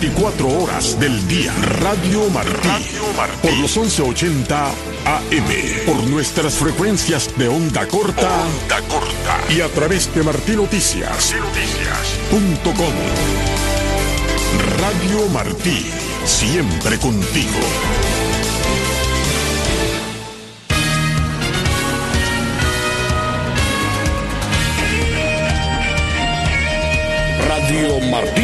24 0.00 0.48
horas 0.48 0.98
del 0.98 1.26
día. 1.28 1.54
Radio 1.80 2.28
Martí. 2.30 2.68
Por 3.42 3.52
los 3.58 3.76
1180 3.76 4.66
AM. 4.66 5.86
Por 5.86 6.02
nuestras 6.08 6.54
frecuencias 6.54 7.30
de 7.38 7.48
onda 7.48 7.86
corta. 7.86 8.28
Onda 8.44 8.80
corta. 8.88 9.40
Y 9.54 9.60
a 9.60 9.68
través 9.68 10.12
de 10.14 10.22
martinoticias. 10.24 11.34
Noticias.com. 11.36 12.94
Radio 14.80 15.28
Martí. 15.28 15.90
Siempre 16.24 16.98
contigo. 16.98 18.23
Radio 27.64 27.98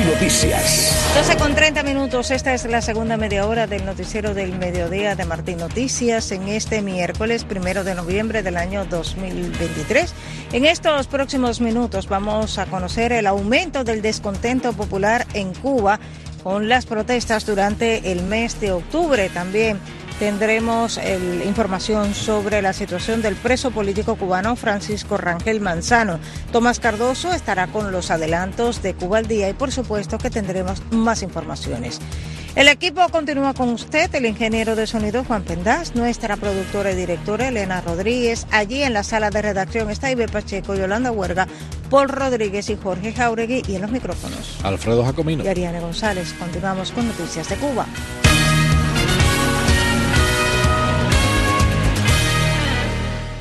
Noticias. 0.07 1.13
12 1.15 1.37
con 1.37 1.55
30 1.55 1.83
minutos, 1.83 2.31
esta 2.31 2.55
es 2.55 2.65
la 2.65 2.81
segunda 2.81 3.19
media 3.19 3.47
hora 3.47 3.67
del 3.67 3.85
noticiero 3.85 4.33
del 4.33 4.57
mediodía 4.57 5.15
de 5.15 5.27
Martín 5.27 5.59
Noticias 5.59 6.33
en 6.33 6.49
este 6.49 6.81
miércoles 6.81 7.45
primero 7.45 7.85
de 7.85 7.95
noviembre 7.95 8.43
del 8.43 8.57
año 8.57 8.87
2023. 8.87 10.15
En 10.55 10.65
estos 10.65 11.07
próximos 11.07 11.61
minutos 11.61 12.09
vamos 12.09 12.57
a 12.57 12.65
conocer 12.65 13.13
el 13.13 13.27
aumento 13.27 13.85
del 13.85 14.01
descontento 14.01 14.73
popular 14.73 15.27
en 15.35 15.53
Cuba 15.53 16.01
con 16.43 16.71
las 16.71 16.87
protestas 16.87 17.45
durante 17.45 18.13
el 18.13 18.23
mes 18.23 18.59
de 18.59 18.73
octubre. 18.73 19.29
También 19.29 19.79
tendremos 20.21 21.01
información 21.47 22.15
sobre 22.15 22.61
la 22.61 22.75
situación 22.75 23.23
del 23.23 23.37
preso 23.37 23.71
político 23.71 24.17
cubano 24.17 24.55
Francisco 24.55 25.17
Rangel 25.17 25.63
Manzano. 25.63 26.21
Tomás 26.53 26.79
Cardoso 26.79 27.33
estará 27.33 27.69
con 27.69 27.91
los 27.91 28.11
adelantos 28.11 28.83
de 28.83 28.93
Cuba 28.93 29.17
al 29.17 29.27
día 29.27 29.49
y 29.49 29.55
por 29.55 29.73
supuesto 29.73 30.19
que 30.19 30.29
tendremos 30.29 30.83
más 30.91 31.23
informaciones. 31.23 32.01
El 32.55 32.69
equipo 32.69 33.09
continúa 33.09 33.55
con 33.55 33.71
usted, 33.71 34.15
el 34.15 34.27
ingeniero 34.27 34.77
de 34.77 34.87
sonido 34.87 35.25
Juan 35.25 35.43
Pendaz, 35.43 35.95
nuestra 35.95 36.37
productora 36.37 36.93
y 36.93 36.97
directora 36.97 37.49
Elena 37.49 37.81
Rodríguez. 37.81 38.47
Allí 38.51 38.83
en 38.83 38.93
la 38.93 39.05
sala 39.05 39.31
de 39.31 39.41
redacción 39.41 39.89
está 39.89 40.11
Iber 40.11 40.31
Pacheco, 40.31 40.75
Yolanda 40.75 41.13
Huerga, 41.13 41.49
Paul 41.89 42.11
Rodríguez 42.11 42.69
y 42.69 42.77
Jorge 42.77 43.15
Jauregui 43.15 43.63
y 43.67 43.77
en 43.77 43.83
los 43.83 43.91
micrófonos. 43.91 44.59
Alfredo 44.65 45.03
Jacomino. 45.03 45.45
Y 45.45 45.49
Ariane 45.49 45.81
González. 45.81 46.35
Continuamos 46.39 46.91
con 46.93 47.09
Noticias 47.09 47.49
de 47.49 47.57
Cuba. 47.57 47.87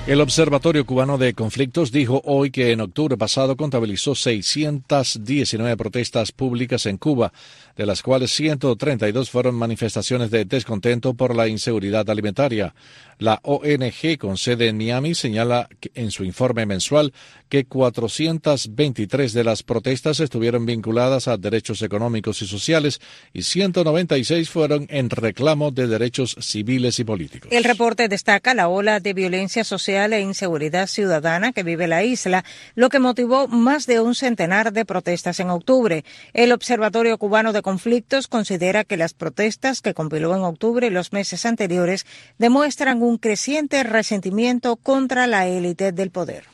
El 0.09 0.21
Observatorio 0.21 0.87
Cubano 0.87 1.19
de 1.19 1.35
Conflictos 1.35 1.91
dijo 1.91 2.19
hoy 2.25 2.49
que 2.49 2.71
en 2.71 2.81
octubre 2.81 3.15
pasado 3.15 3.55
contabilizó 3.55 4.15
619 4.15 5.77
protestas 5.77 6.31
públicas 6.31 6.87
en 6.87 6.97
Cuba, 6.97 7.31
de 7.79 7.85
las 7.85 8.03
cuales 8.03 8.31
132 8.31 9.29
fueron 9.29 9.55
manifestaciones 9.55 10.29
de 10.31 10.43
descontento 10.43 11.13
por 11.13 11.33
la 11.33 11.47
inseguridad 11.47 12.09
alimentaria. 12.09 12.75
La 13.19 13.39
ONG 13.41 14.17
con 14.17 14.37
sede 14.37 14.67
en 14.67 14.77
Miami 14.77 15.15
señala 15.15 15.69
en 15.93 16.11
su 16.11 16.25
informe 16.25 16.65
mensual 16.65 17.13
que 17.47 17.65
423 17.65 19.31
de 19.31 19.43
las 19.45 19.63
protestas 19.63 20.19
estuvieron 20.19 20.65
vinculadas 20.65 21.29
a 21.29 21.37
derechos 21.37 21.81
económicos 21.81 22.41
y 22.41 22.47
sociales 22.47 22.99
y 23.31 23.43
196 23.43 24.49
fueron 24.49 24.85
en 24.89 25.09
reclamo 25.09 25.71
de 25.71 25.87
derechos 25.87 26.35
civiles 26.41 26.99
y 26.99 27.05
políticos. 27.05 27.49
El 27.49 27.63
reporte 27.63 28.09
destaca 28.09 28.53
la 28.53 28.67
ola 28.67 28.99
de 28.99 29.13
violencia 29.13 29.63
social 29.63 30.11
e 30.11 30.19
inseguridad 30.19 30.87
ciudadana 30.87 31.53
que 31.53 31.63
vive 31.63 31.87
la 31.87 32.03
isla, 32.03 32.43
lo 32.75 32.89
que 32.89 32.99
motivó 32.99 33.47
más 33.47 33.87
de 33.87 34.01
un 34.01 34.15
centenar 34.15 34.73
de 34.73 34.83
protestas 34.83 35.39
en 35.39 35.49
octubre. 35.49 36.03
El 36.33 36.51
Observatorio 36.51 37.17
Cubano 37.17 37.53
de 37.53 37.68
Conflictos 37.69 38.27
considera 38.27 38.83
que 38.83 38.97
las 38.97 39.13
protestas 39.13 39.83
que 39.83 39.93
compiló 39.93 40.35
en 40.35 40.41
octubre 40.41 40.87
y 40.87 40.89
los 40.89 41.13
meses 41.13 41.45
anteriores 41.45 42.07
demuestran 42.39 43.03
un 43.03 43.19
creciente 43.19 43.83
resentimiento 43.83 44.75
contra 44.75 45.27
la 45.27 45.47
élite 45.47 45.91
del 45.91 46.09
poder. 46.09 46.45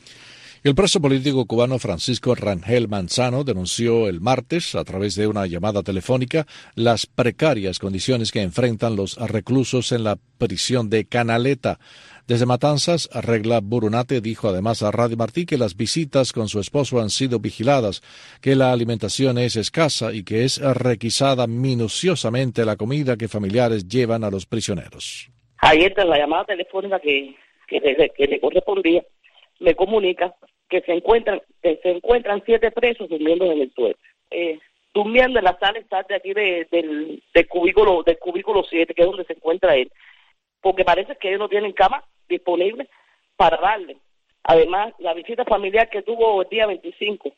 El 0.62 0.74
preso 0.74 1.00
político 1.00 1.46
cubano 1.46 1.78
Francisco 1.78 2.34
Rangel 2.34 2.88
Manzano 2.88 3.44
denunció 3.44 4.08
el 4.08 4.20
martes, 4.20 4.74
a 4.74 4.84
través 4.84 5.14
de 5.14 5.26
una 5.26 5.46
llamada 5.46 5.82
telefónica, 5.82 6.46
las 6.74 7.06
precarias 7.06 7.78
condiciones 7.78 8.30
que 8.30 8.42
enfrentan 8.42 8.94
los 8.94 9.16
reclusos 9.16 9.92
en 9.92 10.04
la 10.04 10.18
prisión 10.36 10.90
de 10.90 11.06
Canaleta. 11.06 11.78
Desde 12.26 12.44
Matanzas, 12.44 13.08
Regla 13.24 13.60
Burunate 13.62 14.20
dijo 14.20 14.48
además 14.48 14.82
a 14.82 14.90
Radio 14.90 15.16
Martí 15.16 15.46
que 15.46 15.56
las 15.56 15.76
visitas 15.76 16.32
con 16.32 16.48
su 16.48 16.58
esposo 16.58 16.98
han 16.98 17.08
sido 17.08 17.38
vigiladas, 17.38 18.02
que 18.42 18.56
la 18.56 18.72
alimentación 18.72 19.38
es 19.38 19.54
escasa 19.54 20.12
y 20.12 20.24
que 20.24 20.42
es 20.42 20.60
requisada 20.60 21.46
minuciosamente 21.46 22.64
la 22.64 22.74
comida 22.74 23.16
que 23.16 23.28
familiares 23.28 23.86
llevan 23.86 24.24
a 24.24 24.30
los 24.30 24.44
prisioneros. 24.44 25.30
Ayer 25.58 25.94
en 25.96 26.10
la 26.10 26.18
llamada 26.18 26.46
telefónica 26.46 26.98
que, 26.98 27.36
que, 27.68 27.78
le, 27.78 28.40
correspondía, 28.40 29.04
me 29.60 29.76
comunica 29.76 30.34
que 30.68 30.80
se 30.80 30.94
encuentran 30.94 31.40
que 31.62 31.78
se 31.80 31.90
encuentran 31.92 32.42
siete 32.44 32.72
presos 32.72 33.08
durmiendo 33.08 33.44
en 33.52 33.60
el 33.60 33.72
suelo. 33.72 33.96
Eh, 34.32 34.58
durmiendo 34.92 35.38
en 35.38 35.44
la 35.44 35.56
sala 35.60 35.78
de 36.08 36.14
aquí 36.16 36.34
de, 36.34 36.66
del, 36.72 37.22
del 37.32 37.46
cubículo 37.46 38.02
del 38.02 38.18
cubículo 38.18 38.64
7, 38.68 38.94
que 38.94 39.02
es 39.02 39.08
donde 39.08 39.26
se 39.26 39.34
encuentra 39.34 39.76
él, 39.76 39.92
porque 40.60 40.84
parece 40.84 41.14
que 41.20 41.28
ellos 41.28 41.38
no 41.38 41.48
tienen 41.48 41.72
cama 41.72 42.02
disponible 42.28 42.88
para 43.36 43.56
darle. 43.58 43.98
Además, 44.44 44.94
la 44.98 45.14
visita 45.14 45.44
familiar 45.44 45.90
que 45.90 46.02
tuvo 46.02 46.42
el 46.42 46.48
día 46.48 46.66
25 46.66 47.32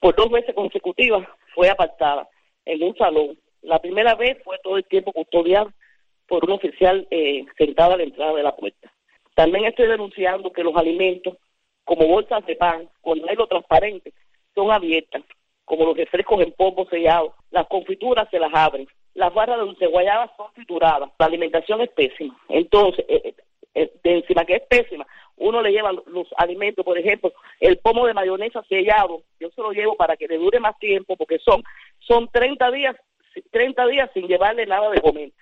por 0.00 0.16
dos 0.16 0.30
veces 0.30 0.54
consecutivas 0.54 1.26
fue 1.54 1.68
apartada 1.68 2.28
en 2.64 2.82
un 2.82 2.96
salón. 2.96 3.38
La 3.62 3.78
primera 3.80 4.14
vez 4.14 4.38
fue 4.44 4.58
todo 4.62 4.76
el 4.76 4.84
tiempo 4.84 5.12
custodiado 5.12 5.72
por 6.26 6.44
un 6.44 6.52
oficial 6.52 7.06
eh, 7.10 7.44
sentado 7.56 7.94
a 7.94 7.96
la 7.96 8.02
entrada 8.02 8.34
de 8.34 8.42
la 8.42 8.56
puerta. 8.56 8.92
También 9.34 9.64
estoy 9.64 9.88
denunciando 9.88 10.52
que 10.52 10.62
los 10.64 10.76
alimentos, 10.76 11.36
como 11.84 12.06
bolsas 12.06 12.44
de 12.46 12.56
pan, 12.56 12.88
con 13.00 13.20
negro 13.20 13.46
transparente, 13.46 14.12
son 14.54 14.70
abiertas, 14.70 15.22
como 15.64 15.84
los 15.84 15.96
refrescos 15.96 16.40
en 16.40 16.52
polvo 16.52 16.86
sellado, 16.88 17.34
las 17.50 17.66
confituras 17.66 18.28
se 18.30 18.38
las 18.38 18.52
abren, 18.54 18.86
las 19.14 19.32
barras 19.32 19.58
de 19.58 19.64
dulce 19.64 19.86
guayaba 19.86 20.32
son 20.36 20.52
trituradas, 20.54 21.10
la 21.18 21.26
alimentación 21.26 21.80
es 21.80 21.90
pésima. 21.90 22.36
Entonces, 22.48 23.04
eh, 23.08 23.22
eh, 23.24 23.34
de 23.74 23.90
encima 24.04 24.44
que 24.44 24.54
es 24.54 24.62
pésima, 24.62 25.06
uno 25.36 25.60
le 25.60 25.72
lleva 25.72 25.92
los 25.92 26.28
alimentos, 26.36 26.84
por 26.84 26.96
ejemplo, 26.96 27.32
el 27.60 27.78
pomo 27.78 28.06
de 28.06 28.14
mayonesa 28.14 28.62
sellado, 28.68 29.22
yo 29.40 29.50
se 29.50 29.60
lo 29.60 29.72
llevo 29.72 29.96
para 29.96 30.16
que 30.16 30.28
le 30.28 30.38
dure 30.38 30.60
más 30.60 30.78
tiempo, 30.78 31.16
porque 31.16 31.38
son, 31.38 31.62
son 31.98 32.28
30 32.28 32.70
días, 32.70 32.96
30 33.50 33.86
días 33.86 34.10
sin 34.14 34.28
llevarle 34.28 34.66
nada 34.66 34.90
de 34.90 35.00
comer. 35.00 35.32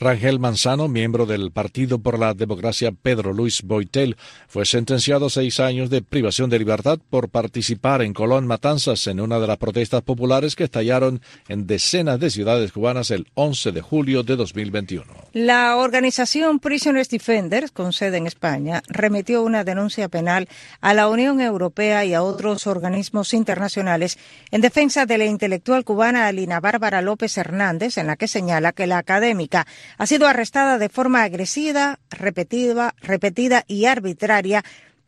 Rangel 0.00 0.38
Manzano, 0.38 0.86
miembro 0.86 1.26
del 1.26 1.50
Partido 1.50 1.98
por 1.98 2.20
la 2.20 2.32
Democracia 2.32 2.92
Pedro 2.92 3.32
Luis 3.32 3.62
Boitel, 3.62 4.16
fue 4.46 4.64
sentenciado 4.64 5.26
a 5.26 5.30
seis 5.30 5.58
años 5.58 5.90
de 5.90 6.02
privación 6.02 6.48
de 6.50 6.60
libertad 6.60 7.00
por 7.10 7.30
participar 7.30 8.02
en 8.02 8.14
Colón 8.14 8.46
Matanzas 8.46 9.08
en 9.08 9.18
una 9.18 9.40
de 9.40 9.48
las 9.48 9.56
protestas 9.56 10.02
populares 10.02 10.54
que 10.54 10.62
estallaron 10.62 11.20
en 11.48 11.66
decenas 11.66 12.20
de 12.20 12.30
ciudades 12.30 12.70
cubanas 12.70 13.10
el 13.10 13.26
11 13.34 13.72
de 13.72 13.80
julio 13.80 14.22
de 14.22 14.36
2021. 14.36 15.04
La 15.32 15.76
organización 15.76 16.60
Prisoners 16.60 17.08
Defenders, 17.08 17.72
con 17.72 17.92
sede 17.92 18.18
en 18.18 18.28
España, 18.28 18.82
remitió 18.86 19.42
una 19.42 19.64
denuncia 19.64 20.08
penal 20.08 20.48
a 20.80 20.94
la 20.94 21.08
Unión 21.08 21.40
Europea 21.40 22.04
y 22.04 22.14
a 22.14 22.22
otros 22.22 22.68
organismos 22.68 23.34
internacionales 23.34 24.16
en 24.52 24.60
defensa 24.60 25.06
de 25.06 25.18
la 25.18 25.24
intelectual 25.24 25.82
cubana 25.82 26.28
Alina 26.28 26.60
Bárbara 26.60 27.02
López 27.02 27.36
Hernández, 27.36 27.98
en 27.98 28.06
la 28.06 28.14
que 28.14 28.28
señala 28.28 28.70
que 28.70 28.86
la 28.86 28.98
académica 28.98 29.66
ha 29.96 30.06
sido 30.06 30.26
arrestada 30.26 30.78
de 30.78 30.88
forma 30.88 31.22
agresiva, 31.22 31.98
repetida, 32.10 32.94
repetida 33.00 33.64
y 33.66 33.86
arbitraria 33.86 34.62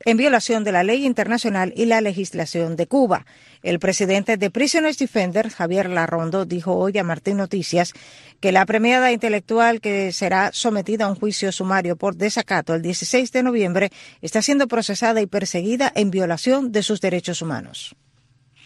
en 0.05 0.17
violación 0.17 0.65
de 0.65 0.73
la 0.73 0.83
ley 0.83 1.05
internacional 1.05 1.73
y 1.77 1.87
la 1.87 2.01
legislación 2.01 2.77
de 2.77 2.87
Cuba. 2.87 3.27
El 3.63 3.79
presidente 3.79 4.37
de 4.37 4.51
Prisoners 4.51 4.99
Defenders, 4.99 5.55
Javier 5.55 5.91
Larrondo, 5.91 6.47
dijo 6.47 6.75
hoy 6.75 6.97
a 6.97 7.05
Martín 7.05 7.37
Noticias 7.37 7.93
que 8.41 8.53
la 8.53 8.65
premiada 8.65 9.13
intelectual 9.13 9.81
que 9.81 10.13
será 10.13 10.51
sometida 10.53 11.05
a 11.05 11.11
un 11.11 11.17
juicio 11.17 11.53
sumario 11.53 11.97
por 11.97 12.17
desacato 12.17 12.75
el 12.75 12.83
16 12.83 13.31
de 13.33 13.43
noviembre 13.43 13.91
está 14.23 14.41
siendo 14.41 14.67
procesada 14.69 15.21
y 15.21 15.27
perseguida 15.27 15.93
en 15.95 16.11
violación 16.11 16.73
de 16.73 16.83
sus 16.83 17.01
derechos 17.01 17.43
humanos. 17.43 17.95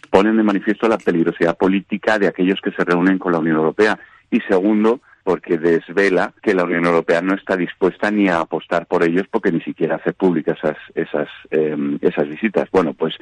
Ponen 0.09 0.37
de 0.37 0.43
manifiesto 0.43 0.87
la 0.87 0.97
peligrosidad 0.97 1.57
política 1.57 2.17
de 2.17 2.27
aquellos 2.27 2.61
que 2.63 2.71
se 2.71 2.85
reúnen 2.85 3.19
con 3.19 3.33
la 3.33 3.39
Unión 3.39 3.57
Europea. 3.57 3.99
Y 4.31 4.39
segundo, 4.41 5.01
porque 5.25 5.57
desvela 5.57 6.33
que 6.43 6.53
la 6.53 6.65
Unión 6.65 6.85
Europea 6.85 7.19
no 7.19 7.33
está 7.33 7.57
dispuesta 7.57 8.11
ni 8.11 8.29
a 8.29 8.41
apostar 8.41 8.85
por 8.85 9.03
ellos 9.03 9.25
porque 9.31 9.51
ni 9.51 9.59
siquiera 9.59 9.95
hace 9.95 10.13
públicas 10.13 10.55
esas 10.59 10.77
esas, 10.93 11.29
em, 11.49 11.97
esas 12.01 12.29
visitas. 12.29 12.69
Bueno, 12.71 12.93
pues 12.93 13.15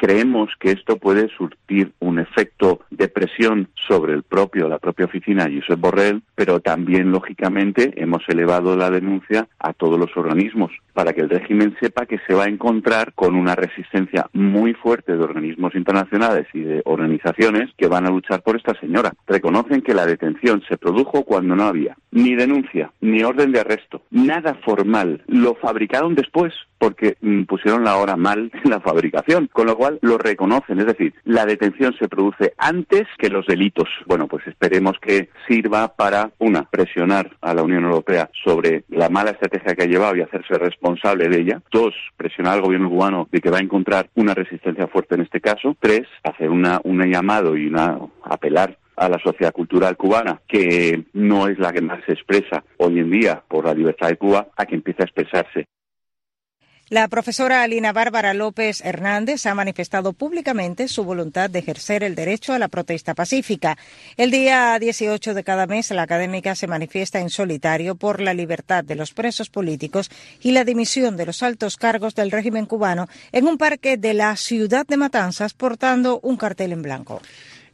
Creemos 0.00 0.48
que 0.58 0.70
esto 0.70 0.96
puede 0.96 1.28
surtir 1.28 1.92
un 1.98 2.18
efecto 2.18 2.80
de 2.90 3.08
presión 3.08 3.68
sobre 3.86 4.14
el 4.14 4.22
propio, 4.22 4.66
la 4.66 4.78
propia 4.78 5.04
oficina 5.04 5.44
Josep 5.44 5.78
Borrell, 5.78 6.22
pero 6.34 6.60
también, 6.60 7.12
lógicamente, 7.12 7.92
hemos 7.96 8.26
elevado 8.26 8.78
la 8.78 8.88
denuncia 8.88 9.46
a 9.58 9.74
todos 9.74 9.98
los 9.98 10.16
organismos 10.16 10.72
para 10.94 11.12
que 11.12 11.20
el 11.20 11.28
régimen 11.28 11.76
sepa 11.82 12.06
que 12.06 12.18
se 12.26 12.32
va 12.32 12.44
a 12.44 12.48
encontrar 12.48 13.12
con 13.12 13.34
una 13.34 13.54
resistencia 13.54 14.26
muy 14.32 14.72
fuerte 14.72 15.18
de 15.18 15.22
organismos 15.22 15.74
internacionales 15.74 16.46
y 16.54 16.60
de 16.60 16.80
organizaciones 16.86 17.68
que 17.76 17.86
van 17.86 18.06
a 18.06 18.10
luchar 18.10 18.42
por 18.42 18.56
esta 18.56 18.72
señora. 18.80 19.12
Reconocen 19.26 19.82
que 19.82 19.92
la 19.92 20.06
detención 20.06 20.62
se 20.66 20.78
produjo 20.78 21.24
cuando 21.24 21.54
no 21.54 21.64
había 21.64 21.94
ni 22.10 22.34
denuncia, 22.34 22.90
ni 23.02 23.22
orden 23.22 23.52
de 23.52 23.60
arresto, 23.60 24.00
nada 24.10 24.54
formal. 24.64 25.22
Lo 25.26 25.56
fabricaron 25.56 26.14
después 26.14 26.54
porque 26.80 27.16
mm, 27.20 27.42
pusieron 27.42 27.84
la 27.84 27.98
hora 27.98 28.16
mal 28.16 28.50
en 28.64 28.70
la 28.70 28.80
fabricación, 28.80 29.48
con 29.52 29.66
lo 29.66 29.76
cual 29.76 29.98
lo 30.00 30.16
reconocen. 30.16 30.80
Es 30.80 30.86
decir, 30.86 31.14
la 31.24 31.44
detención 31.44 31.94
se 31.98 32.08
produce 32.08 32.54
antes 32.56 33.06
que 33.18 33.28
los 33.28 33.46
delitos. 33.46 33.88
Bueno, 34.06 34.26
pues 34.26 34.46
esperemos 34.46 34.96
que 35.00 35.28
sirva 35.46 35.94
para, 35.94 36.30
una, 36.38 36.64
presionar 36.64 37.36
a 37.42 37.52
la 37.52 37.62
Unión 37.62 37.84
Europea 37.84 38.30
sobre 38.42 38.84
la 38.88 39.10
mala 39.10 39.32
estrategia 39.32 39.74
que 39.74 39.82
ha 39.82 39.86
llevado 39.86 40.16
y 40.16 40.22
hacerse 40.22 40.54
responsable 40.54 41.28
de 41.28 41.40
ella. 41.40 41.62
Dos, 41.70 41.94
presionar 42.16 42.54
al 42.54 42.62
gobierno 42.62 42.88
cubano 42.88 43.28
de 43.30 43.40
que 43.40 43.50
va 43.50 43.58
a 43.58 43.62
encontrar 43.62 44.08
una 44.14 44.34
resistencia 44.34 44.86
fuerte 44.86 45.16
en 45.16 45.20
este 45.22 45.40
caso. 45.40 45.76
Tres, 45.78 46.08
hacer 46.24 46.48
una, 46.48 46.80
un 46.84 47.04
llamado 47.04 47.56
y 47.56 47.66
una 47.66 47.98
apelar 48.24 48.78
a 48.96 49.08
la 49.08 49.18
sociedad 49.18 49.52
cultural 49.52 49.96
cubana, 49.96 50.40
que 50.46 51.04
no 51.14 51.48
es 51.48 51.58
la 51.58 51.72
que 51.72 51.80
más 51.80 52.00
se 52.06 52.12
expresa 52.12 52.64
hoy 52.78 52.98
en 52.98 53.10
día 53.10 53.42
por 53.48 53.64
la 53.64 53.74
libertad 53.74 54.08
de 54.08 54.16
Cuba, 54.16 54.48
a 54.56 54.66
que 54.66 54.74
empiece 54.74 55.02
a 55.02 55.06
expresarse. 55.06 55.66
La 56.90 57.06
profesora 57.06 57.62
Alina 57.62 57.92
Bárbara 57.92 58.34
López 58.34 58.80
Hernández 58.84 59.46
ha 59.46 59.54
manifestado 59.54 60.12
públicamente 60.12 60.88
su 60.88 61.04
voluntad 61.04 61.48
de 61.48 61.60
ejercer 61.60 62.02
el 62.02 62.16
derecho 62.16 62.52
a 62.52 62.58
la 62.58 62.66
protesta 62.66 63.14
pacífica. 63.14 63.78
El 64.16 64.32
día 64.32 64.76
18 64.76 65.32
de 65.32 65.44
cada 65.44 65.68
mes, 65.68 65.92
la 65.92 66.02
académica 66.02 66.56
se 66.56 66.66
manifiesta 66.66 67.20
en 67.20 67.30
solitario 67.30 67.94
por 67.94 68.20
la 68.20 68.34
libertad 68.34 68.82
de 68.82 68.96
los 68.96 69.12
presos 69.12 69.50
políticos 69.50 70.10
y 70.40 70.50
la 70.50 70.64
dimisión 70.64 71.16
de 71.16 71.26
los 71.26 71.44
altos 71.44 71.76
cargos 71.76 72.16
del 72.16 72.32
régimen 72.32 72.66
cubano 72.66 73.08
en 73.30 73.46
un 73.46 73.56
parque 73.56 73.96
de 73.96 74.12
la 74.12 74.34
ciudad 74.34 74.84
de 74.84 74.96
Matanzas 74.96 75.54
portando 75.54 76.18
un 76.24 76.36
cartel 76.36 76.72
en 76.72 76.82
blanco. 76.82 77.22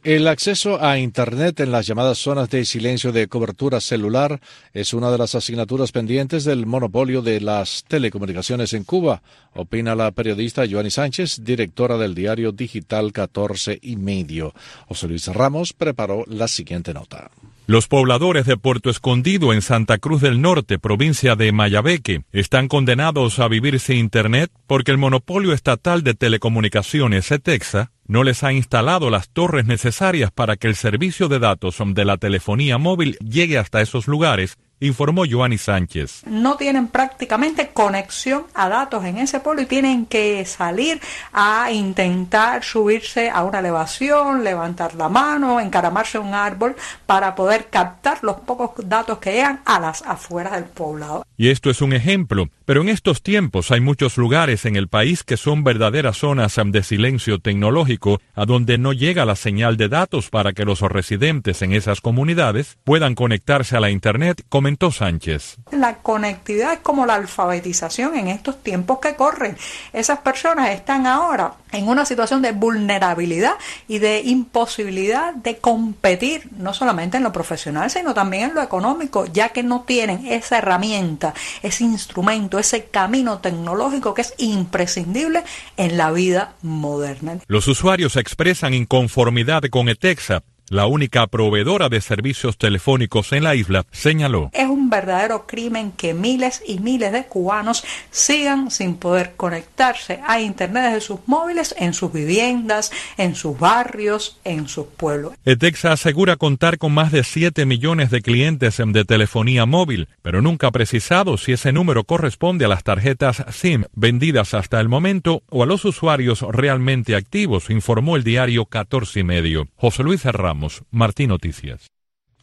El 0.03 0.27
acceso 0.27 0.81
a 0.81 0.99
Internet 0.99 1.59
en 1.59 1.71
las 1.71 1.87
llamadas 1.87 2.19
zonas 2.19 2.49
de 2.49 2.63
silencio 2.65 3.11
de 3.11 3.27
cobertura 3.27 3.81
celular 3.81 4.39
es 4.73 4.93
una 4.93 5.11
de 5.11 5.17
las 5.17 5.35
asignaturas 5.35 5.91
pendientes 5.91 6.45
del 6.45 6.65
monopolio 6.65 7.21
de 7.21 7.41
las 7.41 7.83
telecomunicaciones 7.87 8.73
en 8.73 8.83
Cuba, 8.83 9.21
opina 9.53 9.95
la 9.95 10.11
periodista 10.11 10.65
Joanny 10.69 10.91
Sánchez, 10.91 11.43
directora 11.43 11.97
del 11.97 12.13
diario 12.13 12.51
digital 12.51 13.11
14 13.11 13.79
y 13.81 13.95
medio. 13.97 14.53
José 14.87 15.07
Luis 15.07 15.27
Ramos 15.27 15.73
preparó 15.73 16.23
la 16.27 16.47
siguiente 16.47 16.93
nota. 16.93 17.29
Los 17.69 17.89
pobladores 17.89 18.45
de 18.45 18.55
Puerto 18.55 18.89
Escondido 18.89 19.51
en 19.51 19.61
Santa 19.61 19.97
Cruz 19.97 20.21
del 20.21 20.41
Norte, 20.41 20.79
provincia 20.79 21.35
de 21.35 21.51
Mayabeque, 21.51 22.21
están 22.31 22.69
condenados 22.69 23.39
a 23.39 23.49
vivir 23.49 23.81
sin 23.81 23.97
Internet 23.97 24.49
porque 24.67 24.91
el 24.91 24.97
monopolio 24.97 25.51
estatal 25.51 26.01
de 26.01 26.13
telecomunicaciones 26.13 27.29
ETEXA 27.29 27.91
no 28.05 28.23
les 28.23 28.45
ha 28.45 28.53
instalado 28.53 29.09
las 29.09 29.27
torres 29.27 29.65
necesarias 29.65 30.31
para 30.31 30.55
que 30.55 30.67
el 30.67 30.75
servicio 30.77 31.27
de 31.27 31.39
datos 31.39 31.75
de 31.85 32.05
la 32.05 32.15
telefonía 32.15 32.77
móvil 32.77 33.17
llegue 33.17 33.57
hasta 33.57 33.81
esos 33.81 34.07
lugares 34.07 34.57
informó 34.79 35.23
Joanny 35.29 35.57
Sánchez. 35.57 36.23
No 36.25 36.57
tienen 36.57 36.87
prácticamente 36.87 37.69
conexión 37.69 38.45
a 38.53 38.69
datos 38.69 39.05
en 39.05 39.17
ese 39.17 39.39
pueblo 39.39 39.61
y 39.61 39.65
tienen 39.65 40.05
que 40.05 40.45
salir 40.45 40.99
a 41.33 41.71
intentar 41.71 42.63
subirse 42.63 43.29
a 43.29 43.43
una 43.43 43.59
elevación, 43.59 44.43
levantar 44.43 44.95
la 44.95 45.09
mano, 45.09 45.59
encaramarse 45.59 46.17
a 46.17 46.21
un 46.21 46.33
árbol 46.33 46.75
para 47.05 47.33
poder 47.35 47.67
captar 47.69 48.19
los 48.23 48.37
pocos 48.41 48.71
datos 48.87 49.19
que 49.19 49.31
llegan 49.31 49.61
a 49.65 49.79
las 49.79 50.01
afueras 50.03 50.53
del 50.53 50.65
poblado. 50.65 51.25
Y 51.37 51.49
esto 51.49 51.69
es 51.69 51.81
un 51.81 51.93
ejemplo, 51.93 52.49
pero 52.65 52.81
en 52.81 52.89
estos 52.89 53.21
tiempos 53.21 53.71
hay 53.71 53.79
muchos 53.79 54.17
lugares 54.17 54.65
en 54.65 54.75
el 54.75 54.87
país 54.87 55.23
que 55.23 55.37
son 55.37 55.63
verdaderas 55.63 56.17
zonas 56.17 56.57
de 56.65 56.81
silencio 56.81 57.39
tecnológico 57.39 58.19
a 58.33 58.45
donde 58.45 58.77
no 58.77 58.93
llega 58.93 59.25
la 59.25 59.35
señal 59.35 59.77
de 59.77 59.89
datos 59.89 60.29
para 60.29 60.53
que 60.53 60.65
los 60.65 60.81
residentes 60.81 61.61
en 61.61 61.71
esas 61.71 62.01
comunidades 62.01 62.77
puedan 62.83 63.13
conectarse 63.13 63.77
a 63.77 63.79
la 63.79 63.91
Internet 63.91 64.43
Sánchez. 64.91 65.57
La 65.71 65.97
conectividad 65.97 66.73
es 66.73 66.79
como 66.79 67.05
la 67.05 67.15
alfabetización 67.15 68.17
en 68.17 68.27
estos 68.27 68.61
tiempos 68.61 68.99
que 68.99 69.15
corren. 69.15 69.57
Esas 69.93 70.19
personas 70.19 70.71
están 70.71 71.07
ahora 71.07 71.53
en 71.71 71.87
una 71.87 72.05
situación 72.05 72.41
de 72.41 72.51
vulnerabilidad 72.51 73.53
y 73.87 73.99
de 73.99 74.21
imposibilidad 74.21 75.33
de 75.33 75.57
competir, 75.57 76.49
no 76.57 76.73
solamente 76.73 77.17
en 77.17 77.23
lo 77.23 77.31
profesional, 77.31 77.89
sino 77.89 78.13
también 78.13 78.49
en 78.49 78.55
lo 78.55 78.61
económico, 78.61 79.25
ya 79.25 79.49
que 79.49 79.63
no 79.63 79.81
tienen 79.87 80.25
esa 80.27 80.57
herramienta, 80.57 81.33
ese 81.63 81.83
instrumento, 81.83 82.59
ese 82.59 82.85
camino 82.85 83.39
tecnológico 83.39 84.13
que 84.13 84.21
es 84.21 84.33
imprescindible 84.37 85.43
en 85.77 85.97
la 85.97 86.11
vida 86.11 86.53
moderna. 86.61 87.39
Los 87.47 87.67
usuarios 87.67 88.15
expresan 88.17 88.73
inconformidad 88.73 89.63
con 89.69 89.87
ETEXA 89.89 90.43
la 90.69 90.85
única 90.85 91.27
proveedora 91.27 91.89
de 91.89 92.01
servicios 92.01 92.57
telefónicos 92.57 93.31
en 93.31 93.43
la 93.43 93.55
isla, 93.55 93.85
señaló. 93.91 94.49
Es 94.53 94.67
un 94.67 94.89
verdadero 94.89 95.47
crimen 95.47 95.91
que 95.91 96.13
miles 96.13 96.61
y 96.65 96.79
miles 96.79 97.11
de 97.11 97.25
cubanos 97.25 97.83
sigan 98.11 98.71
sin 98.71 98.95
poder 98.95 99.33
conectarse 99.37 100.19
a 100.27 100.41
Internet 100.41 100.83
desde 100.85 101.01
sus 101.01 101.19
móviles 101.25 101.75
en 101.77 101.93
sus 101.93 102.11
viviendas, 102.11 102.91
en 103.17 103.35
sus 103.35 103.57
barrios, 103.57 104.39
en 104.43 104.67
sus 104.67 104.87
pueblos. 104.87 105.33
ETEXA 105.45 105.93
asegura 105.93 106.35
contar 106.35 106.77
con 106.77 106.93
más 106.93 107.11
de 107.11 107.23
7 107.23 107.65
millones 107.65 108.11
de 108.11 108.21
clientes 108.21 108.77
de 108.77 109.05
telefonía 109.05 109.65
móvil, 109.65 110.07
pero 110.21 110.41
nunca 110.41 110.67
ha 110.67 110.71
precisado 110.71 111.37
si 111.37 111.53
ese 111.53 111.71
número 111.71 112.03
corresponde 112.03 112.65
a 112.65 112.67
las 112.67 112.83
tarjetas 112.83 113.43
SIM 113.51 113.85
vendidas 113.93 114.53
hasta 114.53 114.79
el 114.79 114.89
momento 114.89 115.43
o 115.49 115.63
a 115.63 115.65
los 115.65 115.85
usuarios 115.85 116.41
realmente 116.41 117.15
activos, 117.15 117.69
informó 117.69 118.15
el 118.15 118.23
diario 118.23 118.65
14 118.65 119.21
y 119.21 119.23
medio. 119.23 119.67
José 119.77 120.03
Luis 120.03 120.25
Herrán 120.25 120.56
Martín 120.91 121.29
Noticias. 121.29 121.87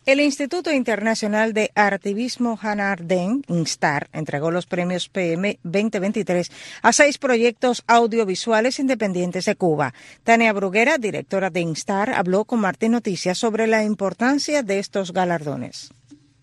El 0.07 0.21
Instituto 0.21 0.71
Internacional 0.71 1.55
de 1.55 1.71
Artivismo 1.75 2.59
Hannah 2.61 2.93
Arden, 2.93 3.43
INSTAR, 3.49 4.11
entregó 4.13 4.51
los 4.51 4.67
premios 4.67 5.09
PM 5.09 5.59
2023 5.63 6.53
a 6.83 6.93
seis 6.93 7.17
proyectos 7.17 7.83
audiovisuales 7.87 8.79
independientes 8.79 9.47
de 9.47 9.57
Cuba. 9.57 9.95
Tania 10.23 10.53
Bruguera, 10.53 10.99
directora 10.99 11.49
de 11.49 11.61
INSTAR, 11.61 12.11
habló 12.11 12.45
con 12.45 12.61
Martín 12.61 12.93
Noticias 12.93 13.39
sobre 13.39 13.67
la 13.67 13.83
importancia 13.83 14.63
de 14.63 14.79
estos 14.79 15.15
galardones. 15.15 15.91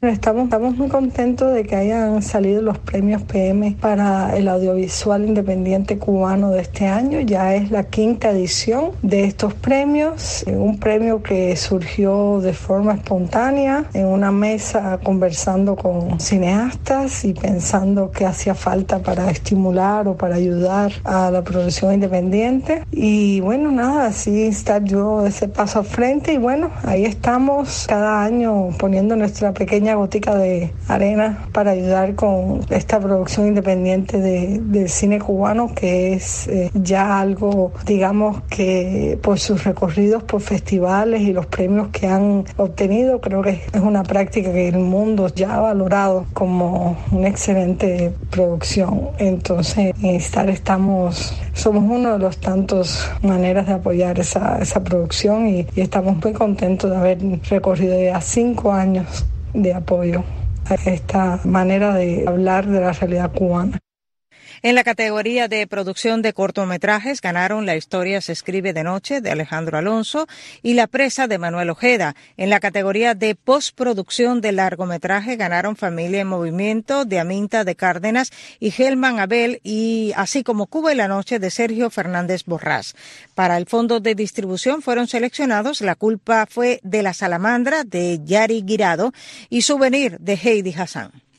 Estamos, 0.01 0.45
estamos 0.45 0.75
muy 0.77 0.87
contentos 0.87 1.53
de 1.53 1.63
que 1.63 1.75
hayan 1.75 2.23
salido 2.23 2.63
los 2.63 2.79
premios 2.79 3.21
PM 3.21 3.77
para 3.79 4.35
el 4.35 4.47
audiovisual 4.47 5.23
independiente 5.23 5.99
cubano 5.99 6.49
de 6.49 6.61
este 6.61 6.87
año. 6.87 7.19
Ya 7.19 7.53
es 7.53 7.69
la 7.69 7.83
quinta 7.83 8.31
edición 8.31 8.93
de 9.03 9.25
estos 9.25 9.53
premios. 9.53 10.43
Un 10.47 10.79
premio 10.79 11.21
que 11.21 11.55
surgió 11.55 12.41
de 12.41 12.53
forma 12.53 12.95
espontánea 12.95 13.85
en 13.93 14.07
una 14.07 14.31
mesa 14.31 14.99
conversando 15.03 15.75
con 15.75 16.19
cineastas 16.19 17.23
y 17.23 17.35
pensando 17.35 18.09
que 18.09 18.25
hacía 18.25 18.55
falta 18.55 19.03
para 19.03 19.29
estimular 19.29 20.07
o 20.07 20.17
para 20.17 20.33
ayudar 20.33 20.93
a 21.03 21.29
la 21.29 21.43
producción 21.43 21.93
independiente. 21.93 22.85
Y 22.91 23.39
bueno, 23.41 23.71
nada, 23.71 24.07
así 24.07 24.45
estar 24.45 24.83
yo 24.83 25.27
ese 25.27 25.47
paso 25.47 25.77
al 25.77 25.85
frente 25.85 26.33
y 26.33 26.39
bueno, 26.39 26.71
ahí 26.85 27.05
estamos 27.05 27.85
cada 27.87 28.23
año 28.23 28.69
poniendo 28.79 29.15
nuestra 29.15 29.53
pequeña 29.53 29.90
gotica 29.95 30.35
de 30.35 30.71
arena 30.87 31.45
para 31.51 31.71
ayudar 31.71 32.15
con 32.15 32.61
esta 32.69 32.99
producción 32.99 33.47
independiente 33.47 34.19
de, 34.19 34.59
del 34.61 34.89
cine 34.89 35.19
cubano, 35.19 35.73
que 35.73 36.13
es 36.13 36.47
eh, 36.47 36.69
ya 36.73 37.19
algo, 37.19 37.71
digamos, 37.85 38.41
que 38.49 39.19
por 39.21 39.39
sus 39.39 39.63
recorridos 39.63 40.23
por 40.23 40.41
festivales 40.41 41.21
y 41.21 41.33
los 41.33 41.45
premios 41.45 41.89
que 41.89 42.07
han 42.07 42.45
obtenido, 42.57 43.21
creo 43.21 43.41
que 43.41 43.61
es 43.71 43.81
una 43.81 44.03
práctica 44.03 44.51
que 44.51 44.67
el 44.67 44.79
mundo 44.79 45.27
ya 45.27 45.55
ha 45.55 45.59
valorado 45.59 46.25
como 46.33 46.97
una 47.11 47.27
excelente 47.27 48.13
producción. 48.29 49.09
Entonces, 49.17 49.93
en 50.01 50.15
Star 50.15 50.49
estamos, 50.49 51.33
somos 51.53 51.83
uno 51.83 52.13
de 52.13 52.19
los 52.19 52.37
tantos 52.37 53.09
maneras 53.21 53.67
de 53.67 53.73
apoyar 53.73 54.19
esa, 54.19 54.59
esa 54.61 54.83
producción 54.83 55.47
y 55.47 55.67
estamos 55.75 56.17
muy 56.23 56.33
contentos 56.33 56.89
de 56.89 56.97
haber 56.97 57.19
recorrido 57.49 58.01
ya 58.01 58.19
cinco 58.21 58.71
años 58.71 59.25
de 59.53 59.73
apoyo 59.73 60.23
a 60.65 60.75
esta 60.75 61.39
manera 61.45 61.93
de 61.93 62.25
hablar 62.27 62.67
de 62.67 62.79
la 62.79 62.91
realidad 62.93 63.31
cubana. 63.33 63.79
En 64.63 64.75
la 64.75 64.83
categoría 64.83 65.47
de 65.47 65.65
producción 65.65 66.21
de 66.21 66.33
cortometrajes 66.33 67.19
ganaron 67.19 67.65
La 67.65 67.75
historia 67.75 68.21
se 68.21 68.31
escribe 68.31 68.73
de 68.73 68.83
noche 68.83 69.19
de 69.19 69.31
Alejandro 69.31 69.79
Alonso 69.79 70.27
y 70.61 70.75
La 70.75 70.85
presa 70.85 71.27
de 71.27 71.39
Manuel 71.39 71.71
Ojeda. 71.71 72.15
En 72.37 72.51
la 72.51 72.59
categoría 72.59 73.15
de 73.15 73.33
postproducción 73.33 74.39
de 74.39 74.51
largometraje 74.51 75.35
ganaron 75.35 75.75
Familia 75.75 76.21
en 76.21 76.27
Movimiento 76.27 77.05
de 77.05 77.19
Aminta 77.19 77.63
de 77.63 77.75
Cárdenas 77.75 78.29
y 78.59 78.69
Gelman 78.69 79.17
Abel 79.17 79.61
y 79.63 80.13
así 80.15 80.43
como 80.43 80.67
Cuba 80.67 80.93
y 80.93 80.95
la 80.95 81.07
noche 81.07 81.39
de 81.39 81.49
Sergio 81.49 81.89
Fernández 81.89 82.43
Borrás. 82.45 82.93
Para 83.33 83.57
el 83.57 83.65
fondo 83.65 83.99
de 83.99 84.13
distribución 84.13 84.83
fueron 84.83 85.07
seleccionados 85.07 85.81
La 85.81 85.95
culpa 85.95 86.45
fue 86.47 86.81
de 86.83 87.01
la 87.01 87.15
salamandra 87.15 87.83
de 87.83 88.19
Yari 88.23 88.61
Guirado 88.61 89.11
y 89.49 89.63
Souvenir 89.63 90.19
de 90.19 90.33
Heidi 90.33 90.75
Hassan. 90.77 91.30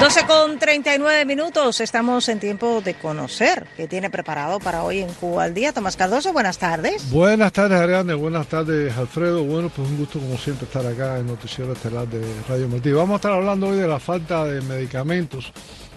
12 0.00 0.26
con 0.26 0.58
39 0.60 1.24
minutos. 1.24 1.80
Estamos 1.80 2.28
en 2.28 2.38
tiempo 2.38 2.80
de 2.80 2.94
conocer 2.94 3.66
qué 3.76 3.88
tiene 3.88 4.10
preparado 4.10 4.60
para 4.60 4.84
hoy 4.84 5.00
en 5.00 5.12
Cuba 5.12 5.42
al 5.42 5.54
día. 5.54 5.72
Tomás 5.72 5.96
Cardoso, 5.96 6.32
buenas 6.32 6.56
tardes. 6.56 7.10
Buenas 7.10 7.52
tardes, 7.52 7.80
Ariane. 7.80 8.14
Buenas 8.14 8.46
tardes, 8.46 8.96
Alfredo. 8.96 9.42
Bueno, 9.42 9.70
pues 9.74 9.88
un 9.88 9.98
gusto, 9.98 10.20
como 10.20 10.38
siempre, 10.38 10.66
estar 10.66 10.86
acá 10.86 11.18
en 11.18 11.26
Noticiero 11.26 11.72
Estelar 11.72 12.06
de 12.06 12.24
Radio 12.48 12.68
Martí. 12.68 12.92
Vamos 12.92 13.14
a 13.14 13.16
estar 13.16 13.32
hablando 13.32 13.70
hoy 13.70 13.76
de 13.76 13.88
la 13.88 13.98
falta 13.98 14.44
de 14.44 14.60
medicamentos, 14.60 15.52